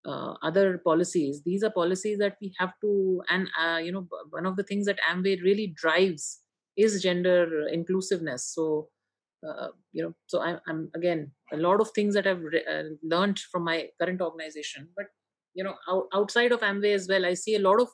uh, 0.07 0.35
other 0.43 0.79
policies. 0.79 1.43
These 1.45 1.63
are 1.65 1.71
policies 1.71 2.19
that 2.19 2.37
we 2.41 2.55
have 2.59 2.73
to 2.83 3.23
and 3.31 3.49
uh, 3.59 3.79
you 3.79 3.93
know 3.93 4.09
one 4.31 4.47
of 4.47 4.57
the 4.57 4.63
things 4.65 4.87
that 4.87 5.01
amway 5.11 5.43
really 5.43 5.73
drives 5.77 6.41
is 6.77 7.03
gender 7.03 7.67
inclusiveness. 7.69 8.47
So 8.55 8.89
uh, 9.47 9.69
you 9.93 10.03
know 10.03 10.15
so 10.27 10.41
I'm, 10.43 10.61
I'm 10.69 10.91
again 10.95 11.33
a 11.53 11.57
lot 11.57 11.81
of 11.81 11.91
things 11.95 12.15
that 12.15 12.27
i've 12.27 12.43
re- 12.43 12.65
uh, 12.65 12.85
learned 13.03 13.39
from 13.39 13.65
my 13.65 13.89
current 14.01 14.21
organization 14.21 14.89
but 14.97 15.07
you 15.55 15.63
know 15.65 15.75
out, 15.89 16.05
outside 16.15 16.53
of 16.53 16.61
amway 16.61 16.95
as 16.95 17.07
well 17.09 17.25
i 17.27 17.35
see 17.35 17.55
a 17.55 17.61
lot 17.61 17.81
of 17.81 17.89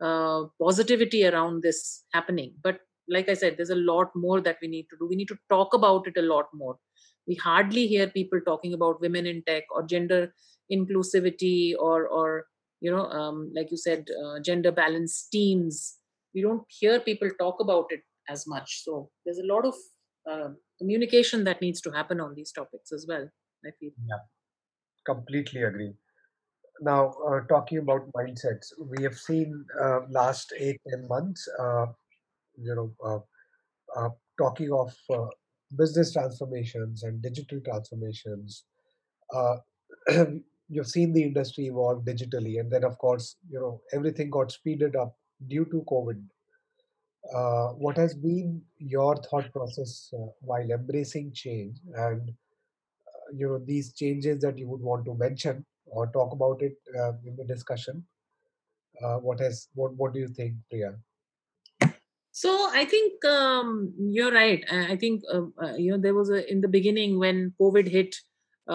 uh, 0.00 0.44
positivity 0.62 1.26
around 1.26 1.62
this 1.62 2.04
happening. 2.12 2.54
But 2.62 2.80
like 3.08 3.28
i 3.28 3.34
said 3.34 3.56
there's 3.56 3.70
a 3.70 3.74
lot 3.90 4.08
more 4.14 4.40
that 4.40 4.58
we 4.62 4.68
need 4.68 4.86
to 4.90 4.96
do. 5.00 5.06
We 5.08 5.16
need 5.16 5.28
to 5.28 5.38
talk 5.50 5.74
about 5.74 6.06
it 6.06 6.16
a 6.16 6.22
lot 6.22 6.46
more 6.54 6.76
we 7.28 7.34
hardly 7.36 7.86
hear 7.86 8.08
people 8.08 8.40
talking 8.46 8.74
about 8.74 9.00
women 9.00 9.26
in 9.26 9.42
tech 9.44 9.64
or 9.70 9.84
gender 9.86 10.34
inclusivity 10.72 11.74
or 11.78 12.06
or 12.08 12.46
you 12.80 12.90
know 12.90 13.06
um, 13.06 13.52
like 13.54 13.70
you 13.70 13.76
said 13.76 14.06
uh, 14.24 14.40
gender 14.40 14.72
balance 14.72 15.28
teams 15.28 15.98
we 16.34 16.42
don't 16.42 16.64
hear 16.68 17.00
people 17.00 17.30
talk 17.38 17.60
about 17.60 17.86
it 17.90 18.00
as 18.28 18.46
much. 18.46 18.84
So 18.84 19.10
there's 19.24 19.38
a 19.38 19.46
lot 19.46 19.64
of 19.64 19.74
uh, 20.30 20.50
communication 20.78 21.44
that 21.44 21.62
needs 21.62 21.80
to 21.82 21.90
happen 21.90 22.20
on 22.20 22.34
these 22.34 22.52
topics 22.52 22.92
as 22.92 23.06
well 23.08 23.28
i 23.66 23.70
feel. 23.80 23.92
Yeah. 24.06 24.18
Completely 25.06 25.62
agree. 25.64 25.94
Now 26.80 27.10
uh, 27.28 27.40
talking 27.48 27.78
about 27.78 28.10
mindsets 28.12 28.72
we 28.80 29.02
have 29.04 29.16
seen 29.18 29.66
uh, 29.80 30.00
last 30.10 30.52
eight 30.58 30.80
ten 30.88 31.08
months 31.08 31.48
uh, 31.58 31.86
you 32.56 32.74
know 32.74 32.94
uh, 33.04 33.20
uh, 33.96 34.10
talking 34.38 34.72
of 34.72 34.94
uh, 35.10 35.26
business 35.76 36.12
transformations 36.12 37.02
and 37.02 37.22
digital 37.22 37.60
transformations 37.64 38.64
uh, 39.34 39.56
you've 40.68 40.86
seen 40.86 41.12
the 41.12 41.22
industry 41.22 41.66
evolve 41.66 42.04
digitally 42.04 42.60
and 42.60 42.70
then 42.70 42.84
of 42.84 42.96
course 42.98 43.36
you 43.50 43.58
know 43.60 43.80
everything 43.92 44.30
got 44.30 44.52
speeded 44.52 44.96
up 44.96 45.14
due 45.46 45.64
to 45.66 45.84
covid. 45.90 46.22
Uh, 47.34 47.68
what 47.72 47.96
has 47.96 48.14
been 48.14 48.62
your 48.78 49.16
thought 49.16 49.52
process 49.52 50.10
uh, 50.14 50.26
while 50.40 50.70
embracing 50.70 51.30
change 51.32 51.76
and 51.94 52.30
uh, 52.30 53.32
you 53.36 53.46
know 53.46 53.58
these 53.66 53.92
changes 53.92 54.40
that 54.40 54.56
you 54.56 54.66
would 54.68 54.80
want 54.80 55.04
to 55.04 55.14
mention 55.14 55.64
or 55.86 56.06
talk 56.08 56.32
about 56.32 56.62
it 56.62 56.74
uh, 56.98 57.12
in 57.26 57.36
the 57.36 57.44
discussion 57.44 58.02
uh, 59.02 59.16
what 59.16 59.38
has 59.40 59.68
what 59.74 59.94
what 59.96 60.14
do 60.14 60.20
you 60.20 60.28
think 60.28 60.54
priya 60.70 60.94
so 62.38 62.50
i 62.80 62.84
think 62.84 63.24
um, 63.24 63.92
you're 63.98 64.32
right. 64.32 64.64
I 64.70 64.96
think 64.96 65.22
uh, 65.34 65.46
uh, 65.62 65.74
you 65.74 65.90
know 65.90 65.98
there 65.98 66.14
was 66.14 66.30
a 66.30 66.40
in 66.52 66.60
the 66.60 66.72
beginning 66.76 67.18
when 67.18 67.52
covid 67.60 67.88
hit 67.88 68.14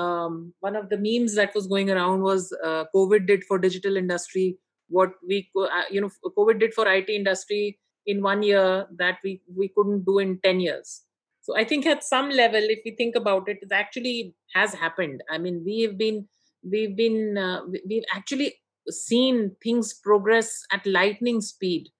um, 0.01 0.53
one 0.59 0.75
of 0.75 0.89
the 0.89 0.97
memes 1.05 1.35
that 1.35 1.55
was 1.55 1.67
going 1.67 1.91
around 1.93 2.23
was 2.23 2.51
uh, 2.63 2.83
covid 2.95 3.27
did 3.27 3.45
for 3.45 3.59
digital 3.65 3.95
industry 4.03 4.57
what 4.89 5.13
we 5.27 5.39
uh, 5.61 5.87
you 5.89 6.01
know 6.01 6.11
covid 6.39 6.59
did 6.59 6.73
for 6.73 6.87
it 6.87 7.09
industry 7.09 7.79
in 8.05 8.21
one 8.21 8.43
year 8.43 8.85
that 9.03 9.23
we 9.23 9.41
we 9.61 9.69
couldn't 9.77 10.05
do 10.05 10.19
in 10.19 10.39
10 10.43 10.59
years. 10.59 11.01
So 11.45 11.57
i 11.59 11.63
think 11.69 11.85
at 11.93 12.03
some 12.03 12.29
level 12.41 12.69
if 12.75 12.79
we 12.85 12.95
think 12.99 13.15
about 13.15 13.47
it 13.47 13.59
it 13.61 13.71
actually 13.71 14.35
has 14.53 14.73
happened. 14.73 15.23
I 15.29 15.37
mean 15.37 15.63
we 15.65 15.81
have 15.81 15.97
been 15.97 16.27
we've 16.75 16.95
been 16.97 17.37
uh, 17.37 17.61
we've 17.89 18.11
actually 18.13 18.53
seen 18.89 19.55
things 19.63 19.93
progress 19.93 20.55
at 20.77 20.95
lightning 20.99 21.41
speed 21.41 21.91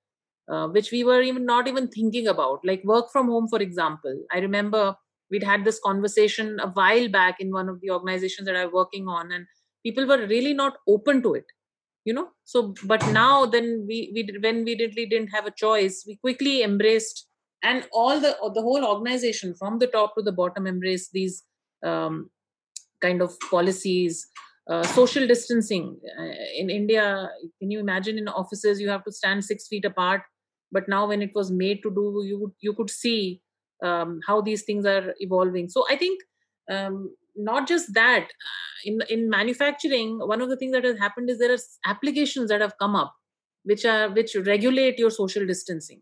uh, 0.50 0.68
which 0.68 0.92
we 0.92 1.04
were 1.04 1.22
even 1.22 1.46
not 1.46 1.68
even 1.68 1.88
thinking 1.88 2.28
about. 2.28 2.60
Like 2.64 2.84
work 2.84 3.12
from 3.12 3.28
home 3.28 3.48
for 3.48 3.60
example. 3.60 4.24
I 4.32 4.40
remember 4.40 4.96
we'd 5.32 5.44
had 5.44 5.66
this 5.66 5.80
conversation 5.80 6.60
a 6.60 6.70
while 6.70 7.10
back 7.10 7.38
in 7.40 7.52
one 7.52 7.70
of 7.70 7.82
the 7.82 7.90
organizations 7.90 8.46
that 8.46 8.56
i'm 8.56 8.72
working 8.72 9.08
on 9.08 9.32
and 9.32 9.46
people 9.84 10.06
were 10.06 10.28
really 10.28 10.54
not 10.54 10.78
open 10.88 11.22
to 11.24 11.34
it 11.34 11.46
you 12.06 12.14
know? 12.14 12.30
So 12.44 12.74
but 12.84 13.06
now 13.12 13.46
then 13.46 13.86
we 13.88 14.12
we 14.14 14.28
when 14.42 14.64
we 14.66 14.76
really 14.76 15.06
didn't 15.06 15.30
have 15.30 15.46
a 15.46 15.52
choice 15.52 16.04
we 16.08 16.18
quickly 16.18 16.62
embraced 16.64 17.28
and 17.64 17.88
all 17.92 18.20
the 18.20 18.36
the 18.54 18.62
whole 18.62 18.86
organization 18.86 19.56
from 19.56 19.80
the 19.80 19.88
top 19.88 20.16
to 20.16 20.22
the 20.22 20.32
bottom 20.32 20.68
embraced 20.68 21.12
these 21.14 21.44
um, 21.84 22.30
kind 23.02 23.22
of 23.22 23.34
policies 23.50 24.28
uh, 24.70 24.84
social 24.84 25.28
distancing. 25.28 25.98
Uh, 26.20 26.34
in 26.58 26.70
india 26.70 27.30
can 27.60 27.72
you 27.72 27.80
imagine 27.80 28.18
in 28.18 28.28
offices 28.28 28.82
you 28.82 28.90
have 28.90 29.04
to 29.04 29.12
stand 29.12 29.44
six 29.44 29.68
feet 29.68 29.86
apart 29.86 30.22
but 30.74 30.90
now 30.90 31.08
when 31.08 31.22
it 31.22 31.32
was 31.36 31.52
made 31.52 31.82
to 31.84 31.92
do 32.02 32.06
you 32.26 32.54
you 32.60 32.74
could 32.74 32.90
see 32.90 33.42
um, 33.84 34.20
how 34.28 34.42
these 34.42 34.64
things 34.64 34.86
are 34.86 35.14
evolving. 35.20 35.70
So 35.70 35.86
i 35.90 35.96
think 35.96 36.22
um, 36.72 37.16
not 37.36 37.68
just 37.68 37.94
that 37.94 38.30
in 38.86 39.02
in 39.10 39.30
manufacturing 39.30 40.20
one 40.20 40.42
of 40.42 40.50
the 40.50 40.58
things 40.58 40.74
that 40.74 40.84
has 40.84 40.98
happened 40.98 41.30
is 41.30 41.40
there 41.40 41.54
are 41.54 41.66
applications 41.94 42.50
that 42.50 42.62
have 42.62 42.78
come 42.78 42.96
up 42.96 43.14
which 43.64 43.86
are 43.86 44.10
which 44.10 44.36
regulate 44.36 45.00
your 45.00 45.10
social 45.10 45.46
distancing. 45.46 46.02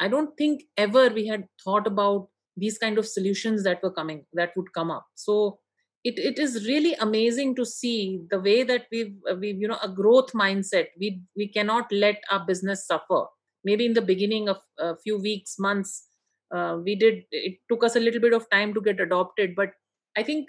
I 0.00 0.08
don't 0.08 0.36
think 0.36 0.62
ever 0.76 1.08
we 1.08 1.26
had 1.26 1.44
thought 1.64 1.86
about 1.86 2.28
these 2.56 2.78
kind 2.78 2.98
of 2.98 3.06
solutions 3.06 3.64
that 3.64 3.82
were 3.82 3.92
coming 3.92 4.24
that 4.34 4.52
would 4.56 4.72
come 4.72 4.90
up. 4.90 5.06
So 5.14 5.58
it, 6.04 6.18
it 6.18 6.38
is 6.38 6.66
really 6.66 6.94
amazing 6.94 7.56
to 7.56 7.64
see 7.64 8.20
the 8.30 8.40
way 8.40 8.62
that 8.62 8.86
we've 8.92 9.14
we've 9.38 9.60
you 9.60 9.68
know 9.68 9.78
a 9.82 9.88
growth 9.88 10.32
mindset. 10.32 10.86
We 11.00 11.22
we 11.36 11.48
cannot 11.48 11.90
let 11.90 12.20
our 12.30 12.44
business 12.46 12.86
suffer 12.86 13.24
maybe 13.68 13.86
in 13.86 13.94
the 13.98 14.08
beginning 14.10 14.48
of 14.48 14.58
a 14.78 14.96
few 15.04 15.18
weeks 15.28 15.56
months 15.58 15.92
uh, 16.56 16.78
we 16.84 16.94
did 17.04 17.24
it 17.30 17.58
took 17.70 17.84
us 17.88 17.96
a 17.96 18.04
little 18.06 18.20
bit 18.26 18.32
of 18.38 18.48
time 18.50 18.72
to 18.74 18.80
get 18.88 19.00
adopted 19.06 19.54
but 19.60 19.70
i 20.16 20.22
think 20.22 20.48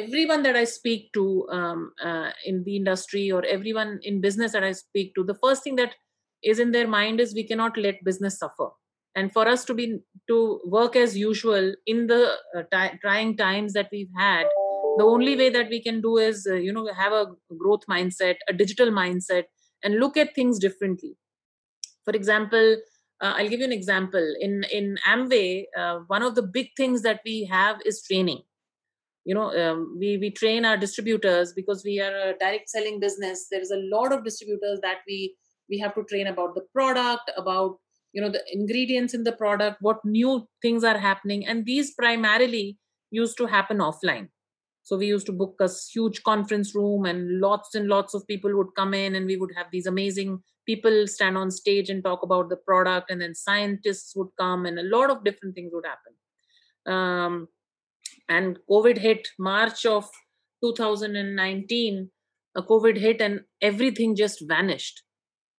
everyone 0.00 0.42
that 0.42 0.56
i 0.56 0.64
speak 0.64 1.12
to 1.12 1.24
um, 1.58 1.92
uh, 2.08 2.30
in 2.44 2.62
the 2.64 2.76
industry 2.76 3.30
or 3.30 3.44
everyone 3.56 3.98
in 4.02 4.20
business 4.20 4.52
that 4.52 4.64
i 4.64 4.72
speak 4.72 5.14
to 5.14 5.24
the 5.32 5.38
first 5.44 5.62
thing 5.62 5.76
that 5.76 5.94
is 6.42 6.58
in 6.58 6.72
their 6.72 6.86
mind 6.86 7.20
is 7.20 7.34
we 7.34 7.46
cannot 7.46 7.76
let 7.76 8.04
business 8.04 8.38
suffer. 8.38 8.68
And 9.14 9.32
for 9.32 9.48
us 9.48 9.64
to 9.64 9.74
be 9.74 10.00
to 10.28 10.60
work 10.64 10.94
as 10.94 11.16
usual 11.16 11.74
in 11.86 12.06
the 12.06 12.36
uh, 12.56 12.62
t- 12.72 12.98
trying 13.00 13.36
times 13.36 13.72
that 13.72 13.88
we've 13.90 14.10
had 14.16 14.46
the 14.96 15.04
only 15.04 15.36
way 15.36 15.48
that 15.50 15.68
we 15.68 15.82
can 15.82 16.00
do 16.00 16.18
is 16.18 16.46
uh, 16.48 16.54
you 16.54 16.72
know 16.72 16.86
have 16.92 17.12
a 17.12 17.26
growth 17.56 17.86
mindset 17.90 18.36
a 18.48 18.52
digital 18.52 18.90
mindset 18.90 19.44
and 19.82 19.98
look 19.98 20.16
at 20.16 20.34
things 20.34 20.58
differently 20.58 21.16
for 22.08 22.16
example 22.16 22.76
uh, 23.20 23.34
i'll 23.36 23.48
give 23.48 23.60
you 23.60 23.66
an 23.66 23.72
example. 23.72 24.34
In 24.40 24.64
in 24.72 24.96
amway 25.06 25.64
uh, 25.76 25.98
one 26.06 26.22
of 26.22 26.34
the 26.34 26.42
big 26.42 26.68
things 26.76 27.02
that 27.02 27.20
we 27.24 27.44
have 27.44 27.80
is 27.84 28.02
training. 28.02 28.42
You 29.24 29.34
know 29.34 29.48
um, 29.62 29.96
we 29.98 30.16
we 30.18 30.30
train 30.30 30.64
our 30.64 30.76
distributors 30.76 31.52
because 31.52 31.82
we 31.84 32.00
are 32.00 32.14
a 32.28 32.38
direct 32.38 32.70
selling 32.70 33.00
business. 33.00 33.46
There 33.50 33.60
is 33.60 33.72
a 33.72 33.82
lot 33.96 34.12
of 34.12 34.24
distributors 34.24 34.80
that 34.82 34.98
we 35.06 35.36
we 35.68 35.78
have 35.78 35.94
to 35.96 36.04
train 36.04 36.28
about 36.28 36.54
the 36.54 36.64
product 36.72 37.30
about 37.36 37.76
you 38.12 38.22
know 38.22 38.30
the 38.30 38.42
ingredients 38.52 39.14
in 39.14 39.24
the 39.24 39.32
product 39.32 39.78
what 39.80 40.04
new 40.04 40.46
things 40.62 40.84
are 40.84 40.98
happening. 40.98 41.46
And 41.46 41.66
these 41.66 41.94
primarily 41.94 42.78
used 43.10 43.36
to 43.38 43.46
happen 43.46 43.78
offline 43.78 44.28
so 44.88 44.96
we 44.96 45.06
used 45.06 45.26
to 45.26 45.32
book 45.32 45.56
a 45.60 45.68
huge 45.92 46.22
conference 46.22 46.74
room 46.74 47.04
and 47.04 47.40
lots 47.40 47.74
and 47.74 47.88
lots 47.88 48.14
of 48.14 48.26
people 48.26 48.56
would 48.56 48.74
come 48.74 48.94
in 48.94 49.16
and 49.16 49.26
we 49.26 49.36
would 49.36 49.50
have 49.54 49.66
these 49.70 49.84
amazing 49.84 50.42
people 50.64 51.06
stand 51.06 51.36
on 51.36 51.50
stage 51.50 51.90
and 51.90 52.02
talk 52.02 52.22
about 52.22 52.48
the 52.48 52.56
product 52.56 53.10
and 53.10 53.20
then 53.20 53.34
scientists 53.34 54.16
would 54.16 54.28
come 54.40 54.64
and 54.64 54.78
a 54.78 54.82
lot 54.84 55.10
of 55.10 55.22
different 55.24 55.54
things 55.54 55.72
would 55.74 55.84
happen. 55.84 56.94
Um, 56.94 57.48
and 58.30 58.58
covid 58.70 58.96
hit 58.96 59.28
march 59.38 59.84
of 59.84 60.08
2019 60.64 62.10
a 62.56 62.62
covid 62.62 62.96
hit 62.96 63.20
and 63.20 63.40
everything 63.60 64.16
just 64.16 64.42
vanished. 64.48 65.02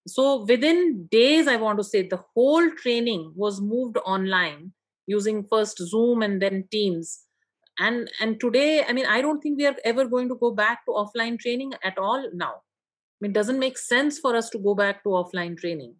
So 0.07 0.43
within 0.43 1.07
days 1.11 1.47
i 1.47 1.55
want 1.55 1.77
to 1.77 1.83
say 1.83 2.01
the 2.01 2.23
whole 2.33 2.71
training 2.81 3.33
was 3.35 3.61
moved 3.61 3.97
online 3.97 4.73
using 5.05 5.43
first 5.43 5.77
zoom 5.77 6.23
and 6.23 6.41
then 6.41 6.63
teams 6.71 7.25
and 7.79 8.09
and 8.19 8.39
today 8.39 8.83
i 8.83 8.93
mean 8.93 9.05
i 9.05 9.21
don't 9.21 9.41
think 9.41 9.57
we 9.57 9.65
are 9.65 9.75
ever 9.83 10.05
going 10.05 10.29
to 10.29 10.35
go 10.35 10.51
back 10.51 10.85
to 10.85 10.91
offline 10.91 11.39
training 11.39 11.73
at 11.83 11.97
all 11.97 12.29
now 12.33 12.55
I 13.21 13.25
mean, 13.25 13.31
it 13.31 13.33
doesn't 13.33 13.59
make 13.59 13.77
sense 13.77 14.17
for 14.17 14.35
us 14.35 14.49
to 14.51 14.59
go 14.59 14.75
back 14.75 15.03
to 15.03 15.09
offline 15.09 15.57
training 15.57 15.95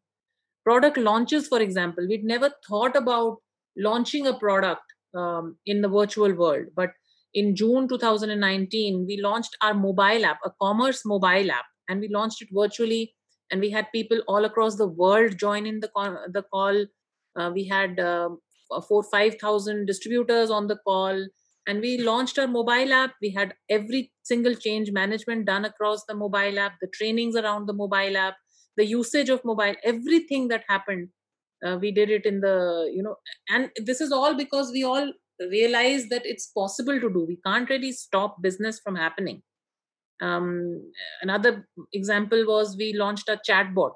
product 0.63 0.97
launches 0.97 1.47
for 1.47 1.59
example 1.59 2.07
we'd 2.07 2.23
never 2.23 2.51
thought 2.67 2.95
about 2.95 3.37
launching 3.77 4.27
a 4.27 4.33
product 4.33 4.81
um, 5.15 5.57
in 5.65 5.81
the 5.81 5.89
virtual 5.89 6.33
world. 6.33 6.67
But 6.75 6.91
in 7.33 7.55
June 7.55 7.87
2019, 7.87 9.05
we 9.07 9.21
launched 9.21 9.55
our 9.61 9.73
mobile 9.73 10.25
app, 10.25 10.39
a 10.45 10.51
commerce 10.61 11.05
mobile 11.05 11.51
app, 11.51 11.65
and 11.87 11.99
we 11.99 12.09
launched 12.09 12.41
it 12.41 12.49
virtually. 12.51 13.13
And 13.51 13.61
we 13.61 13.71
had 13.71 13.91
people 13.91 14.21
all 14.27 14.45
across 14.45 14.75
the 14.75 14.87
world 14.87 15.37
join 15.37 15.65
in 15.65 15.79
the. 15.79 15.89
The 16.31 16.43
call. 16.43 16.85
Uh, 17.35 17.51
we 17.53 17.65
had 17.65 17.99
uh, 17.99 18.29
four, 18.87 19.03
five 19.03 19.35
thousand 19.39 19.87
distributors 19.87 20.51
on 20.51 20.67
the 20.67 20.77
call, 20.77 21.25
and 21.67 21.81
we 21.81 21.97
launched 21.97 22.39
our 22.39 22.47
mobile 22.47 22.93
app. 22.93 23.15
We 23.21 23.31
had 23.31 23.53
every 23.69 24.11
single 24.23 24.55
change 24.55 24.91
management 24.91 25.45
done 25.45 25.65
across 25.65 26.05
the 26.05 26.15
mobile 26.15 26.59
app, 26.59 26.73
the 26.81 26.87
trainings 26.87 27.35
around 27.35 27.67
the 27.67 27.73
mobile 27.73 28.17
app, 28.17 28.35
the 28.77 28.85
usage 28.85 29.29
of 29.29 29.43
mobile, 29.45 29.75
everything 29.83 30.47
that 30.49 30.63
happened 30.67 31.09
uh, 31.65 31.77
we 31.81 31.91
did 31.91 32.09
it 32.09 32.25
in 32.25 32.41
the 32.41 32.89
you 32.93 33.03
know 33.03 33.15
and 33.49 33.69
this 33.77 34.01
is 34.01 34.11
all 34.11 34.35
because 34.35 34.71
we 34.71 34.83
all 34.83 35.11
realize 35.51 36.07
that 36.09 36.25
it's 36.25 36.47
possible 36.47 36.99
to 36.99 37.09
do. 37.09 37.25
We 37.25 37.39
can't 37.45 37.69
really 37.69 37.93
stop 37.93 38.41
business 38.41 38.77
from 38.79 38.95
happening. 38.95 39.41
Um, 40.21 40.91
another 41.21 41.67
example 41.93 42.45
was 42.45 42.75
we 42.77 42.93
launched 42.93 43.29
a 43.29 43.39
chatbot 43.49 43.93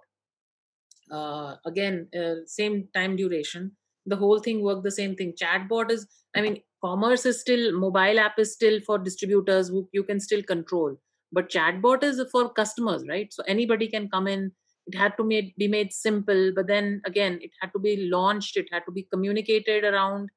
uh, 1.11 1.55
again 1.65 2.09
uh, 2.17 2.35
same 2.45 2.87
time 2.93 3.15
duration 3.15 3.75
the 4.05 4.15
whole 4.15 4.39
thing 4.39 4.61
worked 4.61 4.83
the 4.83 4.91
same 4.91 5.15
thing. 5.15 5.33
Chatbot 5.41 5.91
is 5.91 6.07
i 6.35 6.41
mean 6.41 6.59
commerce 6.83 7.25
is 7.25 7.39
still 7.39 7.71
mobile 7.79 8.19
app 8.19 8.39
is 8.39 8.53
still 8.53 8.79
for 8.85 8.97
distributors 8.97 9.69
who 9.69 9.87
you 9.91 10.03
can 10.03 10.19
still 10.19 10.43
control. 10.43 10.95
But 11.31 11.49
chatbot 11.49 12.03
is 12.03 12.21
for 12.31 12.49
customers 12.49 13.03
right? 13.07 13.33
So 13.33 13.43
anybody 13.47 13.87
can 13.87 14.09
come 14.09 14.27
in. 14.27 14.51
It 14.85 14.97
had 14.97 15.15
to 15.17 15.23
made, 15.23 15.53
be 15.57 15.67
made 15.67 15.93
simple 15.93 16.51
but 16.55 16.67
then 16.67 17.01
again 17.05 17.39
it 17.41 17.51
had 17.61 17.71
to 17.73 17.79
be 17.79 18.09
launched. 18.09 18.57
It 18.57 18.67
had 18.71 18.83
to 18.85 18.91
be 18.91 19.07
communicated 19.11 19.83
around. 19.83 20.29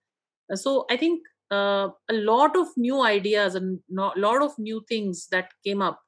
Uh, 0.53 0.57
so 0.57 0.87
i 0.91 0.97
think 0.97 1.21
uh, 1.51 1.89
a 2.09 2.15
lot 2.15 2.57
of 2.57 2.69
new 2.77 3.03
ideas 3.03 3.55
and 3.55 3.81
a 3.99 4.11
lot 4.17 4.43
of 4.43 4.53
new 4.59 4.85
things 4.89 5.27
that 5.31 5.51
came 5.65 5.83
up 5.83 6.01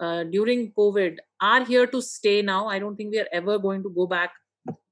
uh, 0.00 0.24
during 0.24 0.72
covid 0.78 1.18
are 1.40 1.64
here 1.64 1.86
to 1.86 2.00
stay 2.00 2.42
now. 2.42 2.66
I 2.66 2.78
don't 2.78 2.96
think 2.96 3.12
we 3.12 3.20
are 3.20 3.28
ever 3.32 3.58
going 3.58 3.82
to 3.82 3.90
go 3.90 4.06
back 4.06 4.32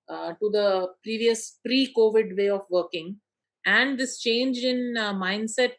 uh, 0.09 0.33
to 0.33 0.51
the 0.51 0.89
previous 1.03 1.59
pre-covid 1.65 2.37
way 2.37 2.49
of 2.49 2.63
working. 2.71 3.17
And 3.65 3.99
this 3.99 4.19
change 4.19 4.59
in 4.59 4.97
uh, 4.97 5.15
mindset 5.15 5.75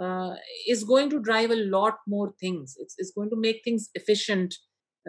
uh, 0.00 0.34
is 0.66 0.84
going 0.84 1.10
to 1.10 1.20
drive 1.20 1.50
a 1.50 1.56
lot 1.56 1.98
more 2.06 2.32
things. 2.40 2.76
It's, 2.78 2.94
it's 2.98 3.12
going 3.12 3.30
to 3.30 3.36
make 3.36 3.62
things 3.64 3.90
efficient. 3.94 4.54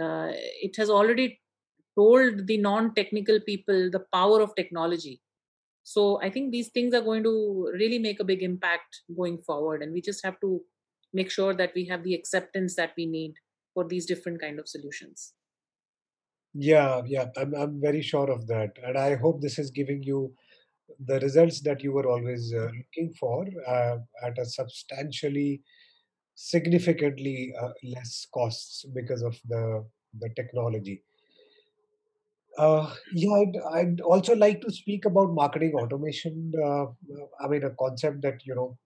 Uh, 0.02 0.30
it 0.62 0.76
has 0.78 0.90
already 0.90 1.40
told 1.98 2.48
the 2.48 2.58
non-technical 2.58 3.40
people 3.42 3.90
the 3.92 4.04
power 4.14 4.42
of 4.42 4.56
technology. 4.56 5.22
So 5.84 6.22
i 6.22 6.30
think 6.30 6.52
these 6.52 6.70
things 6.70 6.94
are 6.94 7.02
going 7.02 7.24
to 7.24 7.70
really 7.74 8.00
make 8.00 8.20
a 8.20 8.24
big 8.24 8.44
impact 8.44 9.02
going 9.16 9.40
forward. 9.40 9.82
And 9.82 9.92
we 9.94 10.02
just 10.02 10.24
have 10.24 10.40
to 10.42 10.62
make 11.14 11.32
sure 11.32 11.54
that 11.54 11.72
we 11.76 11.86
have 11.86 12.04
the 12.04 12.14
acceptance 12.14 12.76
that 12.76 12.92
we 12.98 13.06
need 13.06 13.34
for 13.74 13.88
these 13.88 14.06
different 14.06 14.40
kind 14.40 14.60
of 14.60 14.68
solutions 14.68 15.34
yeah 16.54 17.02
yeah 17.06 17.26
i'm, 17.38 17.54
I'm 17.56 17.82
very 17.82 18.02
sure 18.02 18.30
of 18.30 18.48
that 18.48 18.72
and 18.84 18.98
i 18.98 19.16
hope 19.16 19.42
this 19.42 19.58
is 19.58 19.72
giving 19.72 20.04
you 20.04 20.34
the 21.08 21.20
results 21.20 21.62
that 21.62 21.82
you 21.82 21.92
were 21.94 22.08
always 22.08 22.54
uh, 22.54 22.70
looking 22.78 23.14
for 23.20 23.46
uh, 23.68 23.98
at 24.24 24.38
a 24.38 24.46
substantially 24.46 25.62
significantly 26.36 27.54
uh, 27.62 27.70
less 27.84 28.28
costs 28.34 28.86
because 28.94 29.22
of 29.22 29.40
the 29.48 29.86
the 30.20 30.30
technology. 30.36 31.04
Uh, 32.58 32.94
yeah, 33.14 33.32
I'd, 33.32 33.58
I'd 33.74 34.02
also 34.02 34.36
like 34.36 34.60
to 34.62 34.72
speak 34.72 35.06
about 35.06 35.34
marketing 35.34 35.74
automation. 35.76 36.52
Uh, 36.62 36.88
I 37.40 37.48
mean, 37.48 37.64
a 37.64 37.70
concept 37.72 38.22
that 38.24 38.46
you 38.46 38.56
know 38.56 38.78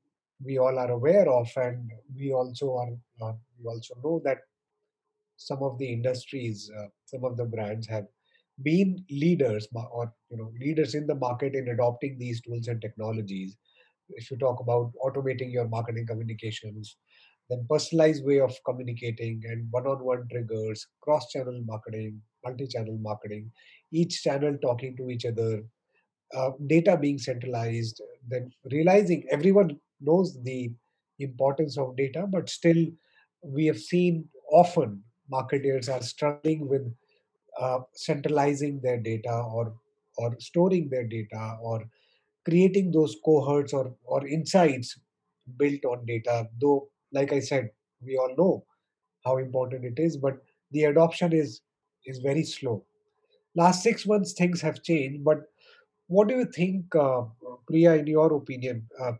we 0.44 0.60
all 0.60 0.78
are 0.78 0.92
aware 0.92 1.28
of, 1.28 1.50
and 1.56 1.92
we 2.16 2.32
also 2.32 2.76
are. 2.76 2.94
Uh, 3.22 3.34
we 3.60 3.66
also 3.66 3.96
know 4.04 4.22
that 4.24 4.40
some 5.38 5.64
of 5.64 5.78
the 5.78 5.92
industries, 5.92 6.72
uh, 6.78 6.88
some 7.06 7.24
of 7.24 7.38
the 7.38 7.46
brands 7.46 7.88
have 7.88 8.06
been 8.64 9.04
leaders 9.10 9.68
or 9.74 10.14
you 10.30 10.38
know 10.38 10.52
leaders 10.60 10.96
in 10.96 11.06
the 11.08 11.16
market 11.16 11.56
in 11.56 11.68
adopting 11.70 12.18
these 12.18 12.42
tools 12.42 12.68
and 12.68 12.82
technologies. 12.82 13.58
If 14.10 14.32
you 14.32 14.38
talk 14.38 14.60
about 14.60 14.92
automating 15.04 15.52
your 15.52 15.68
marketing 15.68 16.06
communications, 16.08 16.98
then 17.50 17.66
personalized 17.70 18.26
way 18.26 18.40
of 18.40 18.56
communicating 18.66 19.42
and 19.46 19.68
one-on-one 19.72 20.28
triggers, 20.32 20.88
cross-channel 21.02 21.62
marketing, 21.66 22.22
multi-channel 22.44 22.98
marketing, 23.02 23.52
each 23.92 24.22
channel 24.24 24.58
talking 24.62 24.96
to 24.98 25.10
each 25.10 25.26
other, 25.26 25.64
uh, 26.36 26.52
data 26.68 26.98
being 26.98 27.18
centralized, 27.18 28.02
then 28.28 28.52
realizing 28.72 29.26
everyone 29.32 29.80
knows 30.02 30.38
the 30.44 30.72
importance 31.20 31.78
of 31.78 31.96
data, 31.96 32.26
but 32.30 32.50
still 32.50 32.86
we 33.44 33.66
have 33.66 33.80
seen 33.80 34.28
often 34.52 35.04
marketers 35.30 35.90
are 35.90 36.02
struggling 36.02 36.68
with 36.68 36.94
uh, 37.60 37.80
centralizing 37.94 38.80
their 38.82 38.98
data 38.98 39.34
or 39.34 39.74
or 40.18 40.36
storing 40.40 40.90
their 40.90 41.06
data 41.06 41.58
or 41.62 41.86
creating 42.46 42.92
those 42.92 43.16
cohorts 43.24 43.74
or 43.74 43.94
or 44.04 44.26
insights 44.28 45.00
built 45.58 45.86
on 45.86 46.06
data 46.06 46.48
though 46.62 46.88
like 47.12 47.32
i 47.34 47.40
said 47.40 47.70
we 48.02 48.18
all 48.18 48.34
know 48.38 48.64
how 49.26 49.38
important 49.38 49.84
it 49.86 50.00
is 50.00 50.18
but 50.18 50.38
the 50.72 50.84
adoption 50.86 51.34
is 51.34 51.62
is 52.06 52.20
very 52.20 52.44
slow. 52.44 52.84
Last 53.56 53.84
6 53.84 54.06
months 54.06 54.34
things 54.34 54.62
have 54.62 54.84
changed 54.84 55.24
but 55.24 55.44
what 56.08 56.28
do 56.28 56.36
you 56.36 56.46
think 56.46 56.96
uh, 56.96 57.24
priya 57.68 57.96
in 57.96 58.08
your 58.08 58.34
opinion 58.34 58.88
uh, 59.02 59.14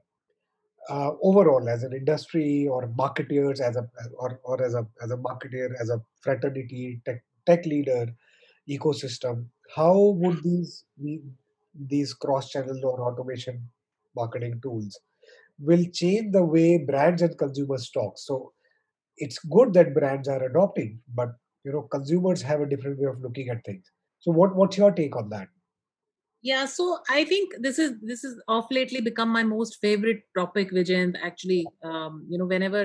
uh, 0.90 1.12
overall 1.22 1.68
as 1.70 1.84
an 1.84 1.94
industry 1.94 2.68
or 2.70 2.88
marketeers 2.90 3.60
as 3.60 3.76
a 3.76 3.88
or, 4.18 4.40
or 4.44 4.64
as 4.64 4.74
a 4.74 4.86
as 5.02 5.12
a 5.12 5.18
marketer 5.18 5.70
as 5.80 5.90
a 5.90 6.02
fraternity 6.22 7.02
tech, 7.06 7.24
tech 7.46 7.66
leader 7.66 8.08
ecosystem 8.70 9.46
how 9.74 9.98
would 10.18 10.42
these 10.44 10.86
these 11.90 12.14
cross 12.14 12.50
channel 12.50 12.80
or 12.84 13.02
automation 13.02 13.68
marketing 14.16 14.60
tools 14.62 15.00
will 15.60 15.86
change 15.94 16.32
the 16.32 16.44
way 16.44 16.78
brands 16.78 17.22
and 17.22 17.38
consumers 17.38 17.90
talk? 17.90 18.18
So 18.18 18.54
it's 19.18 19.40
good 19.40 19.74
that 19.74 19.94
brands 19.94 20.28
are 20.28 20.44
adopting 20.44 21.00
but 21.14 21.30
you 21.64 21.72
know 21.72 21.84
consumers 21.84 22.42
have 22.42 22.62
a 22.62 22.70
different 22.70 23.00
way 23.00 23.08
of 23.08 23.22
looking 23.22 23.50
at 23.50 23.64
things. 23.66 23.86
So 24.20 24.32
what 24.32 24.56
what's 24.56 24.78
your 24.78 24.92
take 24.92 25.16
on 25.16 25.30
that 25.30 25.48
yeah 26.50 26.66
so 26.66 26.86
i 27.10 27.24
think 27.26 27.54
this 27.66 27.80
is 27.84 27.94
this 28.10 28.24
is 28.30 28.40
off 28.56 28.68
lately 28.78 29.02
become 29.02 29.30
my 29.38 29.44
most 29.52 29.78
favorite 29.82 30.22
topic 30.38 30.72
vijay 30.72 31.04
actually. 31.30 31.66
Um, 31.84 32.26
you 32.30 32.38
know 32.38 32.46
whenever 32.46 32.84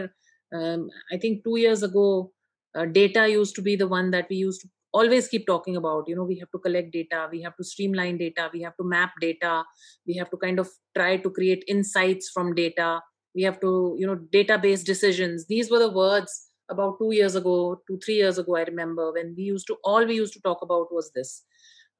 um, 0.54 0.88
i 1.12 1.18
think 1.24 1.44
two 1.44 1.56
years 1.58 1.82
ago 1.82 2.32
uh, 2.76 2.86
data 2.86 3.28
used 3.28 3.54
to 3.56 3.62
be 3.62 3.76
the 3.76 3.88
one 3.88 4.10
that 4.12 4.26
we 4.30 4.36
used 4.36 4.62
to 4.62 4.68
always 4.92 5.28
keep 5.28 5.46
talking 5.46 5.76
about. 5.76 6.08
You 6.08 6.16
know 6.16 6.24
we 6.24 6.36
have 6.40 6.50
to 6.50 6.58
collect 6.58 6.92
data 6.92 7.28
we 7.32 7.42
have 7.42 7.56
to 7.58 7.64
streamline 7.64 8.18
data 8.18 8.48
we 8.52 8.62
have 8.62 8.76
to 8.78 8.84
map 8.92 9.12
data 9.20 9.64
we 10.06 10.16
have 10.16 10.30
to 10.30 10.36
kind 10.36 10.58
of 10.58 10.68
try 10.96 11.16
to 11.18 11.30
create 11.30 11.62
insights 11.68 12.30
from 12.34 12.54
data 12.54 13.00
we 13.34 13.42
have 13.42 13.60
to 13.60 13.96
you 13.98 14.06
know 14.06 14.16
database 14.38 14.84
decisions. 14.84 15.46
These 15.48 15.70
were 15.70 15.78
the 15.78 15.92
words 15.92 16.32
about 16.70 16.98
two 16.98 17.12
years 17.12 17.36
ago 17.36 17.82
two 17.86 17.98
three 18.04 18.14
years 18.16 18.38
ago 18.38 18.56
i 18.56 18.62
remember 18.62 19.12
when 19.12 19.34
we 19.36 19.42
used 19.42 19.66
to 19.68 19.76
all 19.84 20.04
we 20.06 20.14
used 20.14 20.32
to 20.32 20.40
talk 20.42 20.62
about 20.62 20.92
was 20.92 21.10
this. 21.14 21.44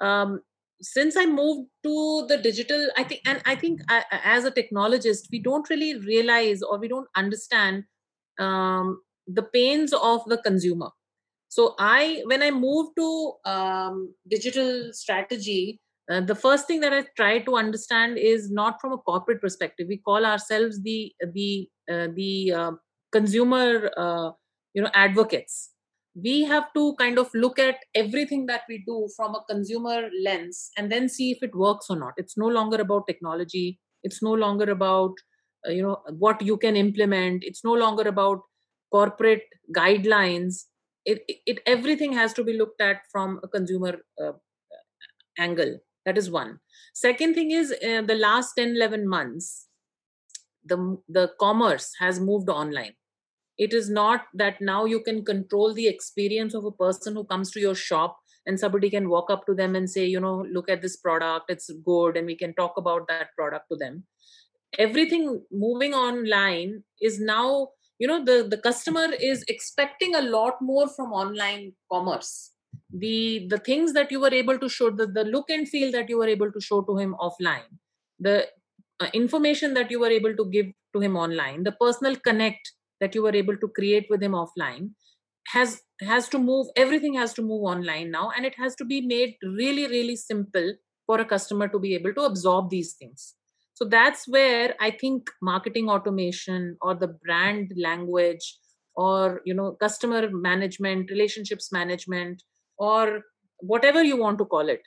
Um, 0.00 0.40
since 0.82 1.16
i 1.16 1.26
moved 1.26 1.68
to 1.82 2.26
the 2.28 2.38
digital 2.38 2.88
i 2.96 3.04
think 3.04 3.20
and 3.26 3.42
i 3.44 3.54
think 3.54 3.80
I, 3.88 4.02
as 4.24 4.44
a 4.44 4.50
technologist 4.50 5.28
we 5.30 5.38
don't 5.38 5.68
really 5.68 5.98
realize 5.98 6.62
or 6.62 6.78
we 6.78 6.88
don't 6.88 7.08
understand 7.16 7.84
um, 8.38 9.02
the 9.26 9.42
pains 9.42 9.92
of 9.92 10.24
the 10.26 10.38
consumer. 10.38 10.90
So 11.48 11.74
i 11.78 12.22
when 12.26 12.42
i 12.42 12.50
moved 12.50 12.96
to 12.96 13.32
um, 13.44 14.14
digital 14.28 14.92
strategy 14.92 15.80
uh, 16.10 16.20
the 16.20 16.34
first 16.34 16.66
thing 16.66 16.80
that 16.80 16.92
i 16.92 17.04
try 17.16 17.38
to 17.40 17.56
understand 17.56 18.18
is 18.18 18.50
not 18.50 18.80
from 18.80 18.92
a 18.92 18.98
corporate 18.98 19.40
perspective. 19.40 19.86
We 19.88 19.98
call 19.98 20.24
ourselves 20.24 20.82
the 20.82 21.12
the 21.34 21.68
uh, 21.90 22.08
the 22.14 22.52
uh, 22.52 22.72
consumer 23.12 23.90
uh, 23.96 24.30
you 24.74 24.82
know 24.82 24.90
advocates 24.94 25.70
we 26.14 26.42
have 26.44 26.72
to 26.74 26.94
kind 26.98 27.18
of 27.18 27.30
look 27.34 27.58
at 27.58 27.76
everything 27.94 28.46
that 28.46 28.62
we 28.68 28.82
do 28.86 29.08
from 29.16 29.34
a 29.34 29.44
consumer 29.48 30.08
lens 30.24 30.70
and 30.76 30.90
then 30.90 31.08
see 31.08 31.30
if 31.30 31.42
it 31.42 31.54
works 31.54 31.86
or 31.88 31.96
not. 31.96 32.14
It's 32.16 32.36
no 32.36 32.46
longer 32.48 32.80
about 32.80 33.06
technology. 33.06 33.78
It's 34.02 34.22
no 34.22 34.32
longer 34.32 34.70
about 34.70 35.12
uh, 35.66 35.70
you 35.72 35.82
know 35.82 36.02
what 36.18 36.42
you 36.42 36.56
can 36.56 36.76
implement. 36.76 37.44
It's 37.44 37.64
no 37.64 37.72
longer 37.74 38.02
about 38.08 38.40
corporate 38.92 39.44
guidelines. 39.76 40.64
It, 41.04 41.22
it, 41.28 41.38
it 41.46 41.60
everything 41.66 42.12
has 42.14 42.32
to 42.34 42.44
be 42.44 42.54
looked 42.54 42.80
at 42.80 43.02
from 43.12 43.40
a 43.42 43.48
consumer 43.48 43.98
uh, 44.22 44.32
angle. 45.38 45.78
That 46.06 46.18
is 46.18 46.30
one. 46.30 46.60
Second 46.94 47.34
thing 47.34 47.50
is 47.50 47.72
uh, 47.72 48.02
the 48.02 48.14
last 48.14 48.54
10 48.54 48.70
11 48.76 49.08
months 49.08 49.68
the 50.64 50.98
the 51.08 51.30
commerce 51.40 51.92
has 51.98 52.20
moved 52.20 52.48
online 52.48 52.94
it 53.66 53.74
is 53.74 53.90
not 53.90 54.26
that 54.42 54.60
now 54.60 54.84
you 54.86 55.00
can 55.06 55.22
control 55.22 55.74
the 55.74 55.86
experience 55.86 56.54
of 56.54 56.64
a 56.64 56.76
person 56.82 57.14
who 57.14 57.24
comes 57.24 57.50
to 57.50 57.60
your 57.60 57.74
shop 57.74 58.18
and 58.46 58.58
somebody 58.58 58.88
can 58.88 59.10
walk 59.10 59.30
up 59.30 59.44
to 59.46 59.54
them 59.54 59.76
and 59.80 59.90
say 59.94 60.04
you 60.06 60.20
know 60.20 60.46
look 60.52 60.70
at 60.70 60.80
this 60.82 60.96
product. 60.96 61.50
It's 61.50 61.70
good 61.84 62.16
and 62.16 62.26
we 62.26 62.36
can 62.36 62.54
talk 62.54 62.78
about 62.78 63.06
that 63.08 63.34
product 63.36 63.66
to 63.72 63.76
them. 63.76 64.04
Everything 64.78 65.42
moving 65.52 65.94
online 65.94 66.84
is 67.02 67.20
now 67.20 67.68
you 67.98 68.08
know 68.08 68.24
the 68.24 68.38
the 68.54 68.62
customer 68.68 69.06
is 69.32 69.44
expecting 69.48 70.14
a 70.14 70.22
lot 70.22 70.62
more 70.62 70.88
from 70.88 71.12
online 71.12 71.72
commerce. 71.92 72.32
The 73.04 73.46
the 73.50 73.58
things 73.58 73.92
that 73.92 74.10
you 74.10 74.20
were 74.20 74.34
able 74.40 74.58
to 74.58 74.68
show 74.68 74.90
the, 74.90 75.06
the 75.06 75.24
look 75.24 75.50
and 75.50 75.68
feel 75.68 75.92
that 75.92 76.08
you 76.08 76.18
were 76.18 76.32
able 76.38 76.50
to 76.50 76.60
show 76.60 76.82
to 76.82 76.96
him 76.96 77.14
offline 77.20 77.70
the 78.18 78.48
uh, 79.00 79.08
information 79.14 79.74
that 79.74 79.90
you 79.90 80.00
were 80.00 80.14
able 80.18 80.36
to 80.36 80.50
give 80.50 80.66
to 80.94 81.00
him 81.00 81.16
online 81.16 81.64
the 81.64 81.72
personal 81.72 82.16
connect 82.16 82.72
that 83.00 83.14
you 83.14 83.22
were 83.22 83.34
able 83.34 83.56
to 83.56 83.68
create 83.68 84.06
with 84.10 84.22
him 84.22 84.32
offline 84.32 84.90
has 85.48 85.80
has 86.00 86.28
to 86.28 86.38
move 86.38 86.66
everything 86.76 87.14
has 87.14 87.32
to 87.34 87.42
move 87.42 87.62
online 87.62 88.10
now 88.10 88.30
and 88.36 88.46
it 88.46 88.54
has 88.56 88.74
to 88.74 88.84
be 88.84 89.00
made 89.00 89.34
really 89.42 89.86
really 89.86 90.16
simple 90.16 90.74
for 91.06 91.20
a 91.20 91.24
customer 91.24 91.66
to 91.68 91.78
be 91.78 91.94
able 91.94 92.14
to 92.14 92.22
absorb 92.22 92.70
these 92.70 92.94
things. 92.94 93.34
So 93.74 93.84
that's 93.84 94.28
where 94.28 94.74
i 94.80 94.90
think 94.90 95.30
marketing 95.42 95.88
automation 95.88 96.76
or 96.82 96.94
the 96.94 97.08
brand 97.08 97.72
language 97.76 98.58
or 98.94 99.40
you 99.44 99.54
know 99.54 99.72
customer 99.80 100.28
management 100.30 101.10
relationships 101.10 101.72
management 101.72 102.42
or 102.78 103.22
whatever 103.58 104.02
you 104.02 104.16
want 104.16 104.38
to 104.38 104.44
call 104.44 104.68
it 104.68 104.82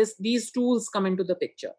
this 0.00 0.14
these 0.18 0.50
tools 0.50 0.88
come 0.88 1.06
into 1.06 1.24
the 1.24 1.34
picture. 1.34 1.72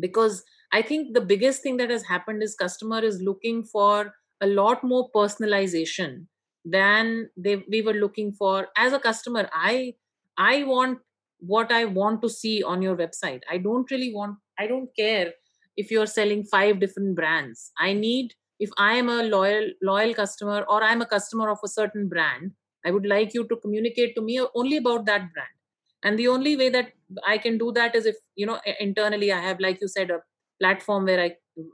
Because 0.00 0.42
i 0.72 0.82
think 0.82 1.14
the 1.14 1.26
biggest 1.32 1.62
thing 1.62 1.76
that 1.76 1.90
has 1.90 2.04
happened 2.04 2.42
is 2.42 2.54
customer 2.54 3.00
is 3.00 3.20
looking 3.20 3.62
for 3.64 4.14
a 4.42 4.46
lot 4.46 4.84
more 4.84 5.10
personalization 5.16 6.26
than 6.64 7.30
they 7.36 7.56
we 7.70 7.82
were 7.82 7.94
looking 7.94 8.32
for. 8.32 8.68
As 8.76 8.92
a 8.92 9.00
customer 9.00 9.48
i 9.52 9.94
i 10.38 10.64
want 10.64 10.98
what 11.40 11.72
i 11.72 11.84
want 11.84 12.22
to 12.22 12.28
see 12.28 12.62
on 12.62 12.82
your 12.82 12.96
website. 12.96 13.40
I 13.50 13.58
don't 13.58 13.90
really 13.90 14.12
want 14.14 14.38
i 14.58 14.66
don't 14.66 14.90
care 14.98 15.32
if 15.76 15.90
you're 15.90 16.06
selling 16.06 16.44
five 16.44 16.80
different 16.80 17.16
brands. 17.16 17.72
I 17.78 17.92
need 17.92 18.34
if 18.60 18.70
i 18.78 18.94
am 18.94 19.08
a 19.08 19.22
loyal 19.24 19.70
loyal 19.82 20.14
customer 20.14 20.64
or 20.68 20.82
i'm 20.84 21.02
a 21.02 21.06
customer 21.06 21.48
of 21.50 21.58
a 21.64 21.68
certain 21.68 22.08
brand 22.08 22.52
i 22.86 22.90
would 22.96 23.06
like 23.12 23.34
you 23.34 23.42
to 23.48 23.56
communicate 23.56 24.14
to 24.14 24.22
me 24.22 24.40
only 24.54 24.76
about 24.76 25.04
that 25.06 25.32
brand. 25.32 25.56
And 26.04 26.18
the 26.18 26.28
only 26.28 26.56
way 26.56 26.68
that 26.68 26.92
i 27.26 27.38
can 27.38 27.58
do 27.58 27.72
that 27.72 27.94
is 27.94 28.06
if 28.06 28.16
you 28.36 28.46
know 28.46 28.60
internally 28.80 29.32
i 29.32 29.40
have 29.40 29.60
like 29.60 29.80
you 29.80 29.88
said 29.88 30.10
a 30.10 30.20
platform 30.60 31.04
where 31.06 31.20
i 31.20 31.30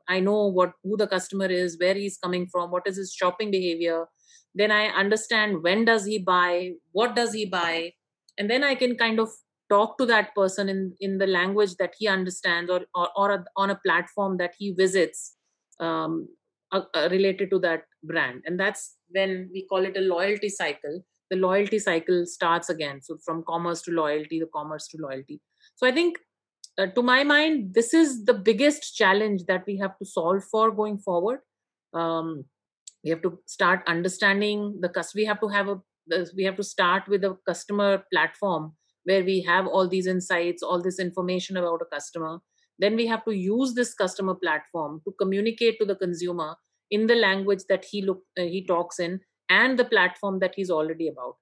i 0.08 0.20
know 0.20 0.46
what 0.46 0.72
who 0.82 0.96
the 0.96 1.06
customer 1.06 1.46
is 1.46 1.78
where 1.78 1.94
he's 1.94 2.18
coming 2.18 2.46
from 2.52 2.70
what 2.70 2.86
is 2.86 2.96
his 2.96 3.12
shopping 3.12 3.50
behavior. 3.50 4.06
Then 4.54 4.72
i 4.72 4.86
understand 4.86 5.62
when 5.62 5.84
does 5.84 6.04
he 6.04 6.18
buy 6.18 6.72
what 6.92 7.14
does 7.14 7.32
he 7.32 7.44
buy 7.46 7.92
and 8.38 8.50
then 8.50 8.64
i 8.64 8.74
can 8.74 8.96
kind 8.96 9.20
of 9.20 9.28
talk 9.70 9.98
to 9.98 10.06
that 10.06 10.34
person 10.34 10.68
in 10.68 10.94
in 11.00 11.18
the 11.18 11.26
language 11.26 11.74
that 11.76 11.94
he 11.98 12.08
understands 12.08 12.70
or 12.70 12.80
or, 12.94 13.08
or 13.16 13.30
a, 13.32 13.44
on 13.56 13.70
a 13.70 13.80
platform 13.86 14.38
that 14.38 14.54
he 14.58 14.72
visits 14.72 15.36
um, 15.80 16.28
related 17.10 17.50
to 17.50 17.58
that 17.60 17.82
brand. 18.02 18.42
And 18.44 18.58
that's 18.58 18.96
when 19.10 19.48
we 19.52 19.66
call 19.66 19.84
it 19.84 19.96
a 19.96 20.00
loyalty 20.00 20.48
cycle. 20.48 21.04
The 21.30 21.36
loyalty 21.36 21.78
cycle 21.78 22.24
starts 22.26 22.70
again. 22.70 23.00
So 23.02 23.18
from 23.24 23.44
commerce 23.46 23.82
to 23.82 23.90
loyalty 23.90 24.40
the 24.40 24.48
commerce 24.54 24.88
to 24.88 24.98
loyalty. 24.98 25.40
So 25.76 25.86
i 25.86 25.92
think 25.92 26.18
uh, 26.78 26.86
to 26.86 27.02
my 27.02 27.24
mind, 27.24 27.74
this 27.74 27.92
is 27.92 28.24
the 28.24 28.34
biggest 28.34 28.96
challenge 28.96 29.44
that 29.48 29.64
we 29.66 29.76
have 29.78 29.98
to 29.98 30.04
solve 30.04 30.44
for 30.44 30.70
going 30.70 30.98
forward. 30.98 31.40
Um, 31.92 32.44
we 33.02 33.10
have 33.10 33.22
to 33.22 33.38
start 33.46 33.82
understanding 33.86 34.78
the 34.80 34.88
customer. 34.88 35.20
We 35.20 35.26
have 35.26 35.40
to 35.40 35.48
have 35.48 35.68
a 35.68 35.80
we 36.34 36.44
have 36.44 36.56
to 36.56 36.62
start 36.62 37.06
with 37.06 37.22
a 37.22 37.36
customer 37.46 38.02
platform 38.10 38.72
where 39.04 39.22
we 39.22 39.42
have 39.42 39.66
all 39.66 39.86
these 39.86 40.06
insights, 40.06 40.62
all 40.62 40.80
this 40.80 40.98
information 40.98 41.58
about 41.58 41.82
a 41.82 41.94
customer. 41.94 42.38
Then 42.78 42.96
we 42.96 43.06
have 43.06 43.24
to 43.26 43.32
use 43.32 43.74
this 43.74 43.92
customer 43.92 44.34
platform 44.34 45.02
to 45.06 45.12
communicate 45.20 45.78
to 45.80 45.84
the 45.84 45.96
consumer 45.96 46.56
in 46.90 47.06
the 47.08 47.14
language 47.14 47.64
that 47.68 47.84
he 47.84 48.02
look 48.02 48.22
uh, 48.38 48.42
he 48.42 48.64
talks 48.64 48.98
in 48.98 49.20
and 49.50 49.78
the 49.78 49.84
platform 49.84 50.38
that 50.38 50.54
he's 50.54 50.70
already 50.70 51.08
about. 51.08 51.36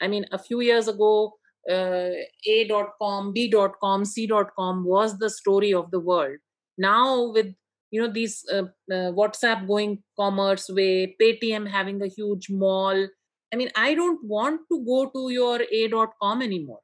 I 0.00 0.08
mean, 0.08 0.26
a 0.32 0.38
few 0.38 0.60
years 0.60 0.88
ago, 0.88 1.34
uh, 1.70 2.10
a.com 2.46 3.32
b.com 3.32 4.04
c.com 4.04 4.84
was 4.84 5.18
the 5.18 5.30
story 5.30 5.72
of 5.72 5.90
the 5.90 6.00
world. 6.00 6.36
Now 6.78 7.30
with 7.32 7.54
you 7.90 8.00
know 8.00 8.12
these 8.12 8.44
uh, 8.52 8.62
uh, 8.90 9.12
whatsapp 9.18 9.66
going 9.66 10.02
commerce 10.18 10.68
way 10.68 11.14
paytm 11.20 11.68
having 11.68 12.02
a 12.02 12.08
huge 12.08 12.48
mall. 12.50 13.06
I 13.52 13.56
mean 13.56 13.70
i 13.76 13.94
don't 13.94 14.24
want 14.24 14.62
to 14.70 14.84
go 14.84 15.10
to 15.10 15.30
your 15.30 15.60
a.com 15.72 16.42
anymore. 16.42 16.80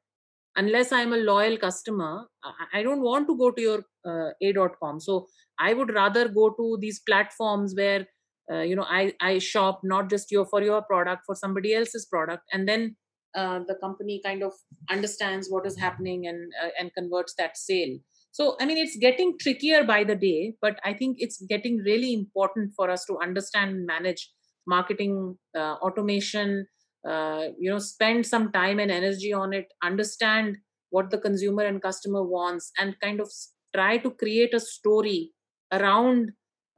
Unless 0.55 0.91
i'm 0.91 1.13
a 1.13 1.17
loyal 1.17 1.57
customer 1.57 2.25
i 2.73 2.83
don't 2.83 3.01
want 3.01 3.27
to 3.27 3.37
go 3.37 3.51
to 3.51 3.61
your 3.61 3.83
uh, 4.05 4.31
a.com 4.41 4.99
so 4.99 5.27
i 5.59 5.73
would 5.73 5.93
rather 5.93 6.27
go 6.27 6.49
to 6.49 6.77
these 6.81 6.99
platforms 6.99 7.73
where 7.75 8.07
uh, 8.51 8.61
you 8.61 8.75
know 8.75 8.85
i 8.89 9.13
i 9.21 9.37
shop 9.37 9.81
not 9.83 10.09
just 10.09 10.31
your 10.31 10.45
for 10.45 10.61
your 10.61 10.81
product 10.81 11.23
for 11.25 11.35
somebody 11.35 11.73
else's 11.73 12.05
product 12.05 12.43
and 12.51 12.67
then 12.67 12.95
uh, 13.35 13.59
the 13.67 13.75
company 13.75 14.21
kind 14.23 14.43
of 14.43 14.53
understands 14.89 15.49
what 15.49 15.65
is 15.65 15.77
happening 15.77 16.27
and 16.27 16.51
uh, 16.63 16.69
and 16.79 16.93
converts 16.93 17.33
that 17.37 17.57
sale. 17.57 17.97
So 18.31 18.55
i 18.61 18.65
mean 18.65 18.77
it's 18.77 18.95
getting 18.97 19.37
trickier 19.41 19.83
by 19.83 20.03
the 20.03 20.15
day 20.15 20.53
but 20.61 20.79
i 20.85 20.93
think 20.93 21.17
it's 21.19 21.41
getting 21.49 21.77
really 21.77 22.13
important 22.13 22.73
for 22.75 22.89
us 22.89 23.03
to 23.05 23.17
understand 23.17 23.71
and 23.71 23.85
manage 23.87 24.29
marketing 24.67 25.37
uh, 25.57 25.75
automation 25.87 26.67
uh, 27.07 27.45
you 27.57 27.69
know 27.71 27.79
spend 27.79 28.25
some 28.25 28.51
time 28.51 28.79
and 28.79 28.91
energy 28.91 29.33
on 29.33 29.53
it 29.53 29.73
understand 29.83 30.57
what 30.89 31.09
the 31.09 31.17
consumer 31.17 31.63
and 31.63 31.81
customer 31.81 32.23
wants 32.23 32.71
and 32.77 32.99
kind 33.01 33.19
of 33.19 33.31
try 33.75 33.97
to 33.97 34.11
create 34.11 34.53
a 34.53 34.59
story 34.59 35.31
around 35.71 36.31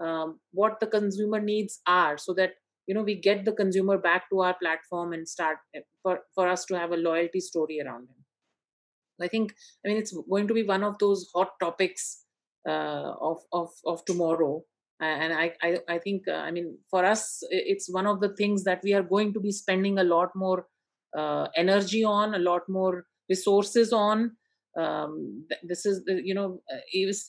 um, 0.04 0.40
what 0.52 0.80
the 0.80 0.88
consumer 0.88 1.40
needs 1.40 1.80
are 1.88 2.18
so 2.18 2.34
that 2.34 2.52
you 2.88 2.96
know 2.96 3.04
we 3.04 3.16
get 3.16 3.46
the 3.46 3.52
consumer 3.52 3.98
back 3.98 4.30
to 4.30 4.42
our 4.42 4.56
platform 4.62 5.14
and 5.14 5.28
start 5.28 5.58
eh, 5.76 5.82
for, 6.04 6.22
for 6.36 6.48
us 6.48 6.66
to 6.66 6.78
have 6.78 6.92
a 6.92 6.98
loyalty 6.98 7.40
story 7.40 7.80
around 7.80 8.04
him 8.10 8.26
i 9.22 9.28
think 9.28 9.54
i 9.86 9.90
mean 9.90 9.98
it's 9.98 10.16
going 10.30 10.48
to 10.48 10.54
be 10.54 10.64
one 10.64 10.84
of 10.84 10.98
those 11.00 11.30
hot 11.36 11.50
topics 11.60 12.22
uh, 12.68 13.14
of, 13.20 13.40
of 13.52 13.70
of 13.86 14.06
tomorrow. 14.06 14.64
And 15.00 15.34
I, 15.34 15.54
I, 15.64 15.80
I 15.90 15.98
think 15.98 16.28
uh, 16.28 16.34
i 16.34 16.52
mean 16.52 16.78
for 16.92 17.04
us 17.04 17.40
it's 17.50 17.92
one 17.92 18.06
of 18.06 18.22
the 18.22 18.36
things 18.36 18.64
that 18.66 18.82
we 18.84 18.94
are 18.94 19.02
going 19.02 19.34
to 19.34 19.40
be 19.40 19.52
spending 19.52 19.98
a 19.98 20.04
lot 20.04 20.30
more 20.36 20.68
uh, 21.18 21.48
energy 21.56 22.04
on 22.04 22.36
a 22.36 22.38
lot 22.38 22.70
more 22.70 23.06
resources 23.28 23.92
on. 23.92 24.38
Um, 24.78 25.48
this 25.64 25.88
is 25.88 26.04
the, 26.06 26.22
you 26.24 26.36
know 26.36 26.62
uh, 26.72 26.78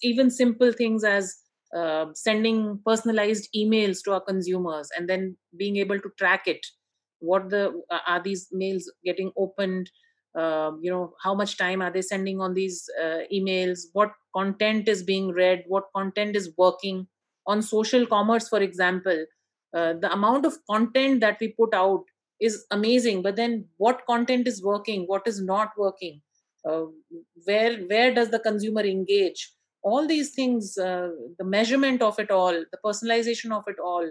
even 0.02 0.30
simple 0.30 0.70
things 0.70 1.02
as 1.02 1.34
uh, 1.76 2.06
sending 2.14 2.78
personalized 2.84 3.48
emails 3.56 4.02
to 4.04 4.12
our 4.12 4.20
consumers 4.20 4.90
and 4.96 5.08
then 5.08 5.36
being 5.56 5.76
able 5.76 5.98
to 5.98 6.10
track 6.18 6.42
it. 6.46 6.64
What 7.20 7.50
the 7.50 7.82
uh, 7.90 7.98
are 8.06 8.22
these 8.22 8.48
mails 8.52 8.90
getting 9.04 9.32
opened? 9.36 9.90
Uh, 10.36 10.72
you 10.80 10.90
know 10.90 11.14
how 11.22 11.34
much 11.34 11.56
time 11.56 11.82
are 11.82 11.90
they 11.90 12.02
sending 12.02 12.40
on 12.40 12.54
these 12.54 12.88
uh, 13.00 13.20
emails? 13.32 13.80
What 13.92 14.12
content 14.34 14.88
is 14.88 15.02
being 15.02 15.32
read? 15.32 15.64
What 15.66 15.84
content 15.94 16.36
is 16.36 16.52
working? 16.58 17.06
On 17.46 17.60
social 17.60 18.06
commerce 18.06 18.48
for 18.48 18.60
example 18.60 19.24
uh, 19.74 19.94
the 19.94 20.12
amount 20.12 20.46
of 20.46 20.58
content 20.70 21.20
that 21.20 21.38
we 21.40 21.48
put 21.58 21.74
out 21.74 22.04
is 22.40 22.64
amazing 22.70 23.22
but 23.22 23.36
then 23.36 23.66
what 23.78 24.06
content 24.06 24.46
is 24.46 24.62
working? 24.62 25.04
What 25.06 25.26
is 25.26 25.40
not 25.40 25.70
working? 25.76 26.20
Uh, 26.64 26.84
where 27.44 27.78
where 27.78 28.14
does 28.14 28.30
the 28.30 28.38
consumer 28.38 28.82
engage 28.82 29.50
all 29.82 30.06
these 30.06 30.30
things 30.30 30.78
uh, 30.78 31.10
the 31.38 31.44
measurement 31.44 32.02
of 32.02 32.18
it 32.18 32.30
all 32.30 32.52
the 32.52 32.80
personalization 32.84 33.52
of 33.56 33.64
it 33.66 33.76
all 33.82 34.06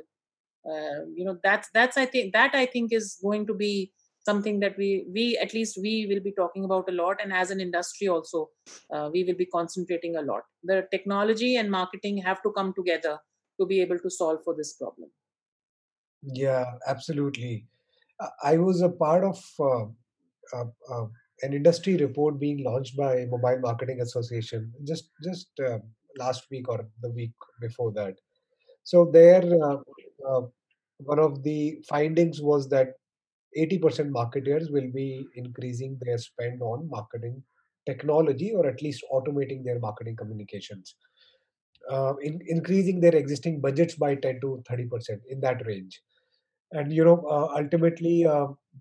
uh, 0.70 1.00
you 1.16 1.26
know 1.26 1.38
that's 1.44 1.70
that's 1.74 1.98
i 1.98 2.06
think 2.06 2.34
that 2.34 2.54
i 2.54 2.66
think 2.66 2.92
is 2.92 3.18
going 3.24 3.46
to 3.48 3.54
be 3.54 3.92
something 4.24 4.60
that 4.60 4.78
we 4.78 5.06
we 5.14 5.38
at 5.42 5.54
least 5.54 5.80
we 5.82 6.08
will 6.10 6.22
be 6.22 6.34
talking 6.34 6.66
about 6.66 6.90
a 6.90 6.92
lot. 6.92 7.20
And 7.22 7.34
as 7.34 7.52
an 7.52 7.60
industry 7.60 8.08
also 8.08 8.50
uh, 8.94 9.10
we 9.12 9.24
will 9.24 9.36
be 9.36 9.46
concentrating 9.46 10.16
a 10.16 10.22
lot. 10.22 10.44
The 10.64 10.88
technology 10.92 11.56
and 11.56 11.72
marketing 11.72 12.18
have 12.18 12.42
to 12.44 12.52
come 12.52 12.74
together 12.76 13.18
to 13.60 13.66
be 13.66 13.82
able 13.82 14.00
to 14.00 14.10
solve 14.10 14.40
for 14.44 14.56
this 14.56 14.74
problem. 14.74 15.10
Yeah 16.24 16.66
absolutely. 16.88 17.68
I 18.44 18.58
was 18.58 18.82
a 18.82 18.90
part 18.90 19.24
of 19.24 19.44
uh, 19.60 19.86
uh, 20.56 20.66
uh 20.92 21.06
an 21.44 21.54
industry 21.54 21.98
report 21.98 22.40
being 22.40 22.64
launched 22.64 22.96
by 22.96 23.26
Mobile 23.26 23.60
Marketing 23.60 24.02
Association 24.02 24.72
just 24.84 25.10
just 25.24 25.48
uh, 25.60 25.80
last 26.18 26.46
week 26.52 26.70
or 26.70 26.88
the 27.02 27.10
week 27.10 27.32
before 27.60 27.92
that. 27.94 28.16
So 28.84 29.10
there, 29.12 29.44
uh, 29.64 29.78
uh, 30.28 30.42
one 30.98 31.20
of 31.20 31.44
the 31.44 31.82
findings 31.88 32.42
was 32.42 32.70
that 32.70 32.94
80% 33.58 34.10
marketers 34.10 34.70
will 34.72 34.90
be 34.94 35.26
increasing 35.36 35.98
their 36.02 36.18
spend 36.18 36.62
on 36.62 36.90
marketing 36.90 37.44
technology 37.86 38.54
or 38.54 38.68
at 38.68 38.82
least 38.82 39.04
automating 39.12 39.64
their 39.64 39.80
marketing 39.80 40.16
communications. 40.16 40.96
Uh, 41.90 42.14
in, 42.22 42.40
increasing 42.48 43.02
their 43.02 43.16
existing 43.16 43.60
budgets 43.60 43.96
by 43.96 44.14
10 44.16 44.40
to 44.40 44.64
30% 44.70 45.20
in 45.30 45.42
that 45.42 45.66
range 45.66 46.00
and 46.74 46.94
you 46.94 47.04
know 47.04 47.26
uh, 47.30 47.48
ultimately 47.58 48.26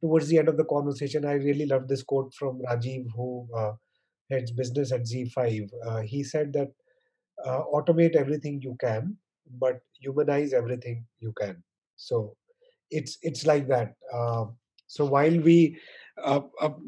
towards 0.00 0.28
the 0.28 0.38
end 0.38 0.48
of 0.48 0.56
the 0.56 0.64
conversation 0.64 1.24
i 1.24 1.32
really 1.32 1.66
loved 1.66 1.88
this 1.88 2.02
quote 2.02 2.32
from 2.34 2.60
rajiv 2.68 3.06
who 3.14 3.46
uh, 3.56 3.72
heads 4.30 4.52
business 4.52 4.92
at 4.92 5.02
ZEE5 5.02 5.70
uh, 5.86 6.00
he 6.00 6.22
said 6.22 6.52
that 6.52 6.68
uh, 7.44 7.62
automate 7.74 8.14
everything 8.16 8.60
you 8.62 8.76
can 8.80 9.16
but 9.58 9.80
humanize 10.00 10.52
everything 10.52 11.04
you 11.18 11.32
can. 11.40 11.62
So 11.96 12.36
it's 12.90 13.18
it's 13.22 13.46
like 13.46 13.68
that. 13.68 13.94
Uh, 14.12 14.46
so 14.86 15.04
while 15.04 15.38
we 15.40 15.78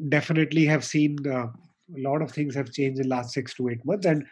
definitely 0.09 0.65
have 0.65 0.83
seen 0.83 1.17
a 1.25 1.49
lot 1.89 2.21
of 2.21 2.31
things 2.31 2.53
have 2.55 2.71
changed 2.71 2.99
in 2.99 3.09
the 3.09 3.15
last 3.15 3.33
six 3.33 3.53
to 3.55 3.69
eight 3.69 3.83
months 3.85 4.05
and 4.05 4.23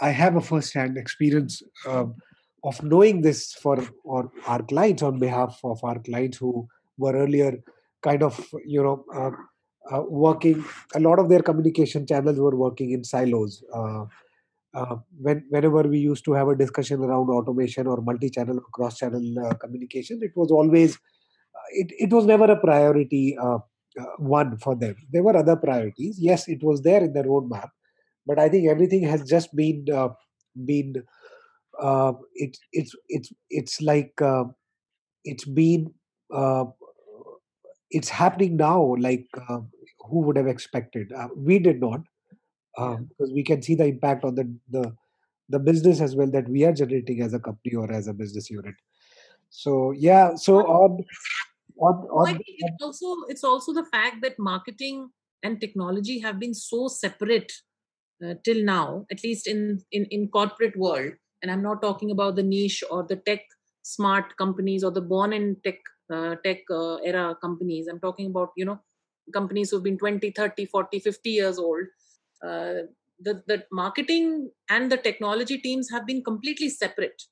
i 0.00 0.08
have 0.08 0.36
a 0.36 0.40
first 0.40 0.72
hand 0.72 0.96
experience 0.96 1.62
um, 1.86 2.14
of 2.64 2.82
knowing 2.82 3.22
this 3.22 3.52
for 3.52 3.78
or 4.04 4.30
our 4.46 4.62
clients 4.62 5.02
on 5.02 5.18
behalf 5.18 5.58
of 5.64 5.82
our 5.84 5.98
clients 5.98 6.38
who 6.38 6.66
were 6.96 7.14
earlier 7.14 7.58
kind 8.02 8.22
of 8.22 8.38
you 8.64 8.82
know 8.82 9.04
uh, 9.14 9.30
uh, 9.94 10.02
working 10.08 10.64
a 10.94 11.00
lot 11.00 11.18
of 11.18 11.28
their 11.28 11.42
communication 11.42 12.06
channels 12.06 12.38
were 12.38 12.56
working 12.56 12.92
in 12.92 13.04
silos. 13.04 13.62
Uh, 13.74 14.04
uh 14.74 14.96
when 15.20 15.44
whenever 15.50 15.82
we 15.82 15.98
used 15.98 16.24
to 16.24 16.32
have 16.32 16.48
a 16.48 16.56
discussion 16.56 17.02
around 17.02 17.28
automation 17.28 17.86
or 17.86 18.00
multi-channel 18.00 18.56
or 18.56 18.64
cross-channel 18.72 19.22
uh, 19.46 19.54
communication 19.54 20.18
it 20.22 20.32
was 20.34 20.50
always 20.50 20.94
uh, 20.94 21.68
it, 21.72 21.92
it 21.98 22.10
was 22.10 22.24
never 22.24 22.50
a 22.50 22.58
priority 22.58 23.36
one 24.16 24.56
for 24.56 24.74
them. 24.74 24.96
There 25.12 25.22
were 25.22 25.36
other 25.36 25.56
priorities. 25.56 26.16
Yes 26.18 26.48
it 26.48 26.62
was 26.62 26.80
there 26.80 27.04
in 27.04 27.12
the 27.12 27.22
roadmap 27.22 27.68
but 28.26 28.38
i 28.38 28.48
think 28.48 28.68
everything 28.68 29.02
has 29.02 29.22
just 29.28 29.54
been 29.54 29.84
been 30.64 30.94
uh, 31.80 32.12
it's 32.34 32.58
it's 32.72 32.94
it's 33.08 33.32
it's 33.50 33.80
like 33.80 34.12
uh, 34.20 34.44
it's 35.24 35.44
been 35.44 35.92
uh, 36.34 36.64
it's 37.90 38.08
happening 38.08 38.56
now 38.56 38.94
like 38.98 39.26
uh, 39.48 39.60
who 40.00 40.20
would 40.20 40.36
have 40.36 40.46
expected 40.46 41.12
uh, 41.12 41.28
we 41.36 41.58
did 41.58 41.80
not 41.80 42.00
um, 42.78 42.92
yeah. 42.92 42.96
because 43.08 43.32
we 43.32 43.42
can 43.42 43.62
see 43.62 43.74
the 43.74 43.84
impact 43.84 44.24
on 44.24 44.34
the, 44.34 44.54
the 44.70 44.94
the 45.48 45.58
business 45.58 46.00
as 46.00 46.16
well 46.16 46.30
that 46.30 46.48
we 46.48 46.64
are 46.64 46.72
generating 46.72 47.20
as 47.20 47.34
a 47.34 47.38
company 47.38 47.74
or 47.74 47.90
as 47.92 48.08
a 48.08 48.14
business 48.14 48.50
unit 48.50 48.74
so 49.50 49.92
yeah 49.92 50.34
so 50.34 50.58
on 50.60 51.04
on, 51.78 51.94
on, 52.12 52.28
I 52.28 52.32
think 52.32 52.44
it's 52.46 52.82
also 52.82 53.06
it's 53.28 53.44
also 53.44 53.72
the 53.72 53.84
fact 53.84 54.22
that 54.22 54.38
marketing 54.38 55.10
and 55.42 55.60
technology 55.60 56.20
have 56.20 56.38
been 56.38 56.54
so 56.54 56.88
separate 56.88 57.52
uh, 58.24 58.34
till 58.44 58.64
now 58.64 59.06
at 59.10 59.22
least 59.24 59.46
in 59.46 59.80
in 59.90 60.06
in 60.06 60.28
corporate 60.28 60.76
world 60.76 61.12
and 61.42 61.50
i'm 61.50 61.62
not 61.62 61.82
talking 61.82 62.10
about 62.10 62.36
the 62.36 62.42
niche 62.42 62.82
or 62.90 63.02
the 63.02 63.16
tech 63.16 63.40
smart 63.82 64.36
companies 64.36 64.84
or 64.84 64.90
the 64.90 65.00
born 65.00 65.32
in 65.32 65.56
tech 65.64 65.78
uh, 66.12 66.36
tech 66.44 66.58
uh, 66.70 66.96
era 66.96 67.36
companies. 67.40 67.86
I'm 67.88 68.00
talking 68.00 68.26
about 68.26 68.50
you 68.56 68.64
know 68.64 68.80
companies 69.32 69.70
who've 69.70 69.82
been 69.82 69.98
20 69.98 70.30
30 70.30 70.66
40 70.66 70.98
50 71.00 71.30
years 71.30 71.58
old. 71.58 71.86
Uh, 72.42 72.86
the 73.20 73.42
the 73.46 73.64
marketing 73.70 74.50
and 74.68 74.90
the 74.90 74.96
technology 74.96 75.58
teams 75.58 75.90
have 75.90 76.06
been 76.06 76.22
completely 76.22 76.68
separate. 76.68 77.22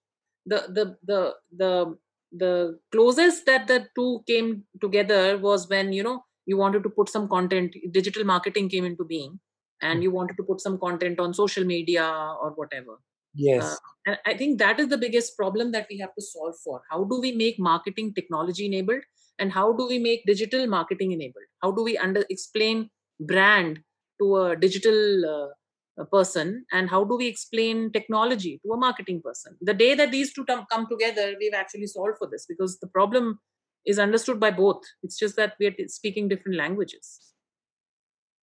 The 0.46 0.61
the 0.68 0.96
the 1.05 1.35
the 1.57 1.99
the 2.33 2.79
closest 2.92 3.46
that 3.46 3.66
the 3.66 3.88
two 3.96 4.23
came 4.27 4.64
together 4.81 5.37
was 5.38 5.68
when 5.68 5.92
you 5.92 6.03
know 6.03 6.25
you 6.46 6.57
wanted 6.57 6.83
to 6.85 6.88
put 6.88 7.09
some 7.09 7.29
content 7.29 7.75
digital 7.90 8.25
marketing 8.25 8.68
came 8.68 8.85
into 8.85 9.05
being 9.05 9.40
and 9.83 9.99
hmm. 9.99 10.03
you 10.03 10.11
wanted 10.12 10.37
to 10.37 10.44
put 10.44 10.61
some 10.61 10.79
content 10.79 11.18
on 11.18 11.35
social 11.35 11.64
media 11.64 12.05
or 12.40 12.53
whatever 12.53 12.99
Yes. 13.35 13.64
Uh, 13.64 13.77
and 14.07 14.19
I 14.27 14.37
think 14.37 14.59
that 14.59 14.81
is 14.81 14.88
the 14.88 14.99
biggest 14.99 15.37
problem 15.37 15.73
that 15.73 15.87
we 15.90 15.99
have 15.99 16.14
to 16.14 16.23
solve 16.23 16.57
for. 16.64 16.83
How 16.90 17.05
do 17.05 17.21
we 17.21 17.33
make 17.33 17.59
marketing 17.59 18.14
technology 18.14 18.66
enabled? 18.66 19.03
And 19.38 19.53
how 19.53 19.73
do 19.73 19.87
we 19.87 19.99
make 19.99 20.27
digital 20.27 20.66
marketing 20.66 21.12
enabled? 21.12 21.45
How 21.62 21.71
do 21.73 21.83
we 21.83 21.97
under 21.97 22.25
explain 22.29 22.90
brand 23.21 23.81
to 24.21 24.37
a 24.37 24.57
digital 24.57 25.53
uh, 25.99 26.05
person? 26.05 26.66
And 26.73 26.90
how 26.90 27.05
do 27.05 27.16
we 27.16 27.27
explain 27.27 27.93
technology 27.93 28.61
to 28.64 28.73
a 28.73 28.77
marketing 28.77 29.23
person? 29.23 29.57
The 29.61 29.75
day 29.75 29.95
that 29.95 30.11
these 30.11 30.33
two 30.33 30.45
come 30.45 30.87
together, 30.90 31.35
we've 31.38 31.55
actually 31.55 31.87
solved 31.87 32.19
for 32.19 32.29
this 32.31 32.47
because 32.47 32.79
the 32.81 32.88
problem 32.88 33.38
is 33.87 33.99
understood 33.99 34.38
by 34.40 34.51
both. 34.51 34.83
It's 35.03 35.19
just 35.19 35.37
that 35.37 35.55
we're 35.59 35.75
speaking 35.87 36.29
different 36.29 36.59
languages. 36.59 37.33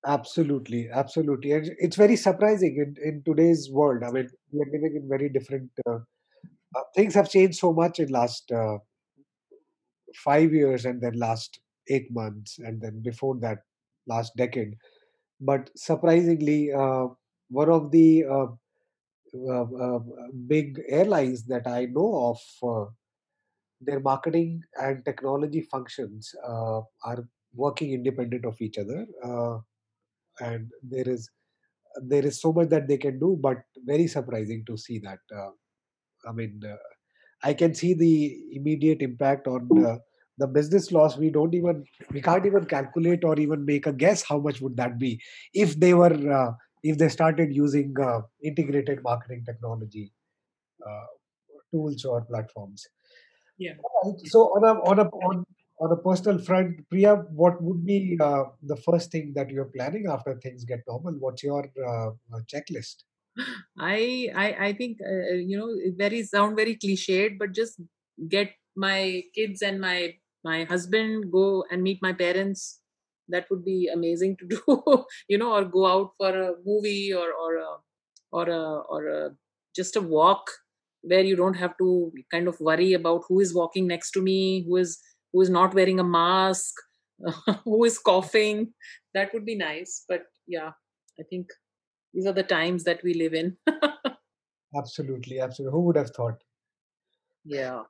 Absolutely, 0.06 0.90
absolutely. 0.90 1.52
And 1.52 1.72
it's 1.80 1.96
very 1.98 2.16
surprising 2.16 2.78
in, 2.78 2.96
in 3.04 3.24
today's 3.24 3.70
world. 3.72 4.04
I 4.04 4.12
mean, 4.12 4.30
we 4.52 4.62
are 4.62 4.66
living 4.72 4.96
in 4.96 5.10
very 5.10 5.28
different 5.30 5.70
uh, 5.86 5.96
uh, 6.76 6.84
things 6.96 7.16
have 7.16 7.30
changed 7.30 7.60
so 7.60 7.74
much 7.74 8.00
in 8.00 8.10
last 8.10 8.52
uh, 8.52 8.80
five 10.16 10.54
years 10.54 10.86
and 10.86 11.02
then 11.02 11.14
last 11.14 11.60
eight 11.90 12.08
months 12.12 12.60
and 12.60 12.82
then 12.82 13.02
before 13.04 13.36
that 13.40 13.60
last 14.08 14.36
decade. 14.36 14.76
But 15.42 15.70
surprisingly, 15.76 16.72
uh, 16.74 17.08
one 17.50 17.70
of 17.70 17.92
the 17.92 18.26
uh, 18.26 18.48
uh, 19.50 19.64
uh, 19.64 20.00
big 20.48 20.82
airlines 20.90 21.46
that 21.48 21.68
I 21.68 21.86
know 21.86 22.36
of, 22.36 22.40
uh, 22.64 22.92
their 23.82 24.00
marketing 24.00 24.62
and 24.82 25.06
technology 25.06 25.62
functions 25.62 26.34
uh, 26.48 26.82
are 27.06 27.28
working 27.56 27.94
independent 27.94 28.46
of 28.46 28.60
each 28.62 28.78
other, 28.78 29.06
uh, 29.24 29.60
and 30.40 30.70
there 30.84 31.08
is 31.08 31.30
there 32.04 32.26
is 32.26 32.40
so 32.40 32.54
much 32.54 32.70
that 32.70 32.88
they 32.88 32.98
can 32.98 33.20
do, 33.20 33.38
but 33.42 33.58
very 33.86 34.08
surprising 34.08 34.64
to 34.68 34.78
see 34.78 35.00
that. 35.00 35.20
Uh, 35.36 35.50
I 36.28 36.32
mean, 36.32 36.62
uh, 36.64 36.76
I 37.44 37.54
can 37.54 37.74
see 37.74 37.94
the 37.94 38.38
immediate 38.52 39.02
impact 39.02 39.48
on 39.48 39.68
uh, 39.86 39.98
the 40.38 40.48
business 40.48 40.92
loss. 40.92 41.18
We 41.18 41.30
don't 41.30 41.54
even 41.54 41.86
we 42.12 42.22
can't 42.22 42.46
even 42.46 42.66
calculate 42.66 43.24
or 43.24 43.40
even 43.40 43.66
make 43.66 43.88
a 43.88 43.94
guess 43.94 44.24
how 44.24 44.40
much 44.40 44.62
would 44.62 44.78
that 44.78 45.00
be 45.00 45.22
if 45.54 45.80
they 45.80 45.94
were 45.94 46.14
uh, 46.32 46.52
if 46.84 46.98
they 46.98 47.10
started 47.10 47.54
using 47.54 47.96
uh, 48.02 48.22
integrated 48.44 49.02
marketing 49.04 49.44
technology 49.46 50.12
uh, 50.86 51.06
tools 51.72 52.06
or 52.06 52.22
platforms. 52.26 52.86
Yeah. 53.58 53.74
So 54.26 54.42
on 54.56 54.64
a 54.64 54.80
on 54.82 55.00
a 55.00 55.04
on 55.04 55.46
on 55.80 55.92
a 55.92 55.96
personal 55.96 56.40
front, 56.40 56.88
Priya, 56.90 57.16
what 57.32 57.62
would 57.62 57.86
be 57.86 58.18
uh, 58.20 58.46
the 58.64 58.76
first 58.78 59.12
thing 59.12 59.34
that 59.36 59.50
you're 59.50 59.72
planning 59.76 60.08
after 60.10 60.36
things 60.36 60.64
get 60.64 60.80
normal? 60.88 61.14
What's 61.14 61.44
your 61.44 61.70
uh, 61.88 62.10
uh, 62.34 62.40
checklist? 62.52 63.04
I 63.80 64.30
I 64.36 64.68
I 64.68 64.74
think 64.74 64.98
uh, 65.02 65.34
you 65.34 65.58
know 65.58 65.70
it 65.70 65.96
very 65.98 66.24
sound 66.24 66.56
very 66.56 66.76
cliched, 66.76 67.38
but 67.38 67.54
just 67.54 67.80
get 68.28 68.54
my 68.76 69.24
kids 69.36 69.62
and 69.62 69.80
my 69.80 70.16
my 70.44 70.64
husband 70.64 71.32
go 71.32 71.66
and 71.70 71.84
meet 71.84 72.00
my 72.02 72.14
parents. 72.14 72.80
That 73.30 73.50
would 73.52 73.64
be 73.64 73.90
amazing 73.94 74.38
to 74.38 74.46
do, 74.54 75.06
you 75.28 75.38
know, 75.38 75.54
or 75.54 75.66
go 75.66 75.86
out 75.86 76.12
for 76.18 76.30
a 76.30 76.54
movie 76.66 77.14
or 77.14 77.32
or 77.34 77.58
a, 77.58 77.72
or 78.32 78.50
a, 78.50 78.64
or 78.90 79.08
a, 79.08 79.32
just 79.76 79.96
a 79.96 80.02
walk 80.02 80.50
where 81.02 81.24
you 81.24 81.36
don't 81.36 81.56
have 81.56 81.78
to 81.78 82.12
kind 82.32 82.48
of 82.48 82.60
worry 82.60 82.94
about 82.94 83.24
who 83.28 83.40
is 83.40 83.54
walking 83.54 83.86
next 83.88 84.12
to 84.12 84.22
me, 84.22 84.66
who 84.68 84.78
is 84.78 84.98
who 85.38 85.44
is 85.44 85.52
not 85.52 85.76
wearing 85.76 86.00
a 86.00 86.04
mask, 86.04 86.74
who 87.64 87.84
is 87.84 88.00
coughing. 88.00 88.74
That 89.14 89.32
would 89.34 89.46
be 89.46 89.56
nice. 89.56 90.04
But 90.10 90.24
yeah, 90.48 90.72
I 91.20 91.24
think 91.30 91.50
these 92.12 92.26
are 92.26 92.34
the 92.34 92.42
times 92.42 92.84
that 92.86 93.04
we 93.04 93.14
live 93.14 93.36
in. 93.36 93.56
Absolutely, 94.76 95.40
absolutely. 95.40 95.72
Who 95.72 95.86
would 95.86 95.96
have 95.96 96.10
thought? 96.10 96.42
yeah. 97.46 97.84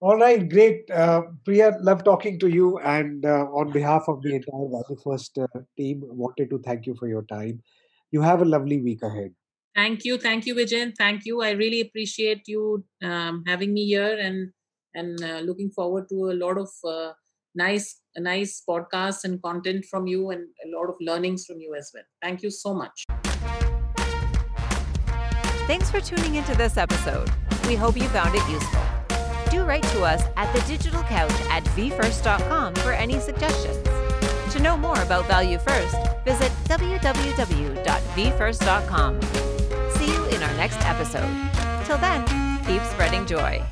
All 0.00 0.18
right, 0.18 0.46
great. 0.50 0.90
Uh, 0.90 1.22
Priya, 1.44 1.78
love 1.80 2.02
talking 2.02 2.38
to 2.40 2.48
you. 2.48 2.78
And 2.78 3.24
uh, 3.24 3.46
on 3.60 3.70
behalf 3.70 4.04
of 4.08 4.20
the 4.22 4.34
entire 4.34 4.68
Value 4.68 5.00
First 5.02 5.38
uh, 5.38 5.46
team, 5.78 6.02
wanted 6.02 6.50
to 6.50 6.58
thank 6.58 6.84
you 6.86 6.96
for 6.96 7.06
your 7.06 7.22
time. 7.22 7.62
You 8.10 8.20
have 8.20 8.42
a 8.42 8.44
lovely 8.44 8.82
week 8.82 9.02
ahead. 9.02 9.32
Thank 9.74 10.04
you, 10.04 10.18
thank 10.18 10.46
you, 10.46 10.56
Vijayan. 10.56 10.94
Thank 10.98 11.24
you. 11.24 11.42
I 11.42 11.52
really 11.52 11.80
appreciate 11.80 12.42
you 12.48 12.84
um, 13.02 13.44
having 13.46 13.72
me 13.72 13.86
here, 13.86 14.18
and 14.18 14.50
and 14.94 15.22
uh, 15.22 15.40
looking 15.40 15.70
forward 15.70 16.08
to 16.10 16.30
a 16.30 16.34
lot 16.34 16.58
of 16.58 16.68
uh, 16.88 17.12
nice, 17.54 18.00
nice 18.16 18.62
podcasts 18.68 19.24
and 19.24 19.42
content 19.42 19.84
from 19.90 20.06
you, 20.06 20.30
and 20.30 20.46
a 20.64 20.68
lot 20.76 20.88
of 20.88 20.96
learnings 21.00 21.46
from 21.46 21.60
you 21.60 21.74
as 21.74 21.90
well. 21.94 22.04
Thank 22.22 22.42
you 22.42 22.50
so 22.50 22.74
much. 22.74 23.04
Thanks 25.66 25.90
for 25.90 26.00
tuning 26.00 26.34
into 26.34 26.54
this 26.56 26.76
episode. 26.76 27.30
We 27.66 27.74
hope 27.74 27.96
you 27.96 28.06
found 28.08 28.34
it 28.34 28.46
useful. 28.50 28.82
Do 29.50 29.64
write 29.64 29.84
to 29.84 30.02
us 30.02 30.22
at 30.36 30.52
the 30.52 30.60
digital 30.66 31.02
couch 31.04 31.32
at 31.50 31.64
vfirst.com 31.64 32.74
for 32.76 32.92
any 32.92 33.18
suggestions. 33.18 33.78
To 34.52 34.60
know 34.60 34.76
more 34.76 35.00
about 35.00 35.26
Value 35.26 35.58
First, 35.58 35.96
visit 36.24 36.52
www.vfirst.com. 36.64 39.22
See 39.96 40.06
you 40.06 40.24
in 40.26 40.42
our 40.42 40.54
next 40.54 40.80
episode. 40.82 41.50
Till 41.86 41.98
then, 41.98 42.24
keep 42.66 42.82
spreading 42.82 43.26
joy. 43.26 43.62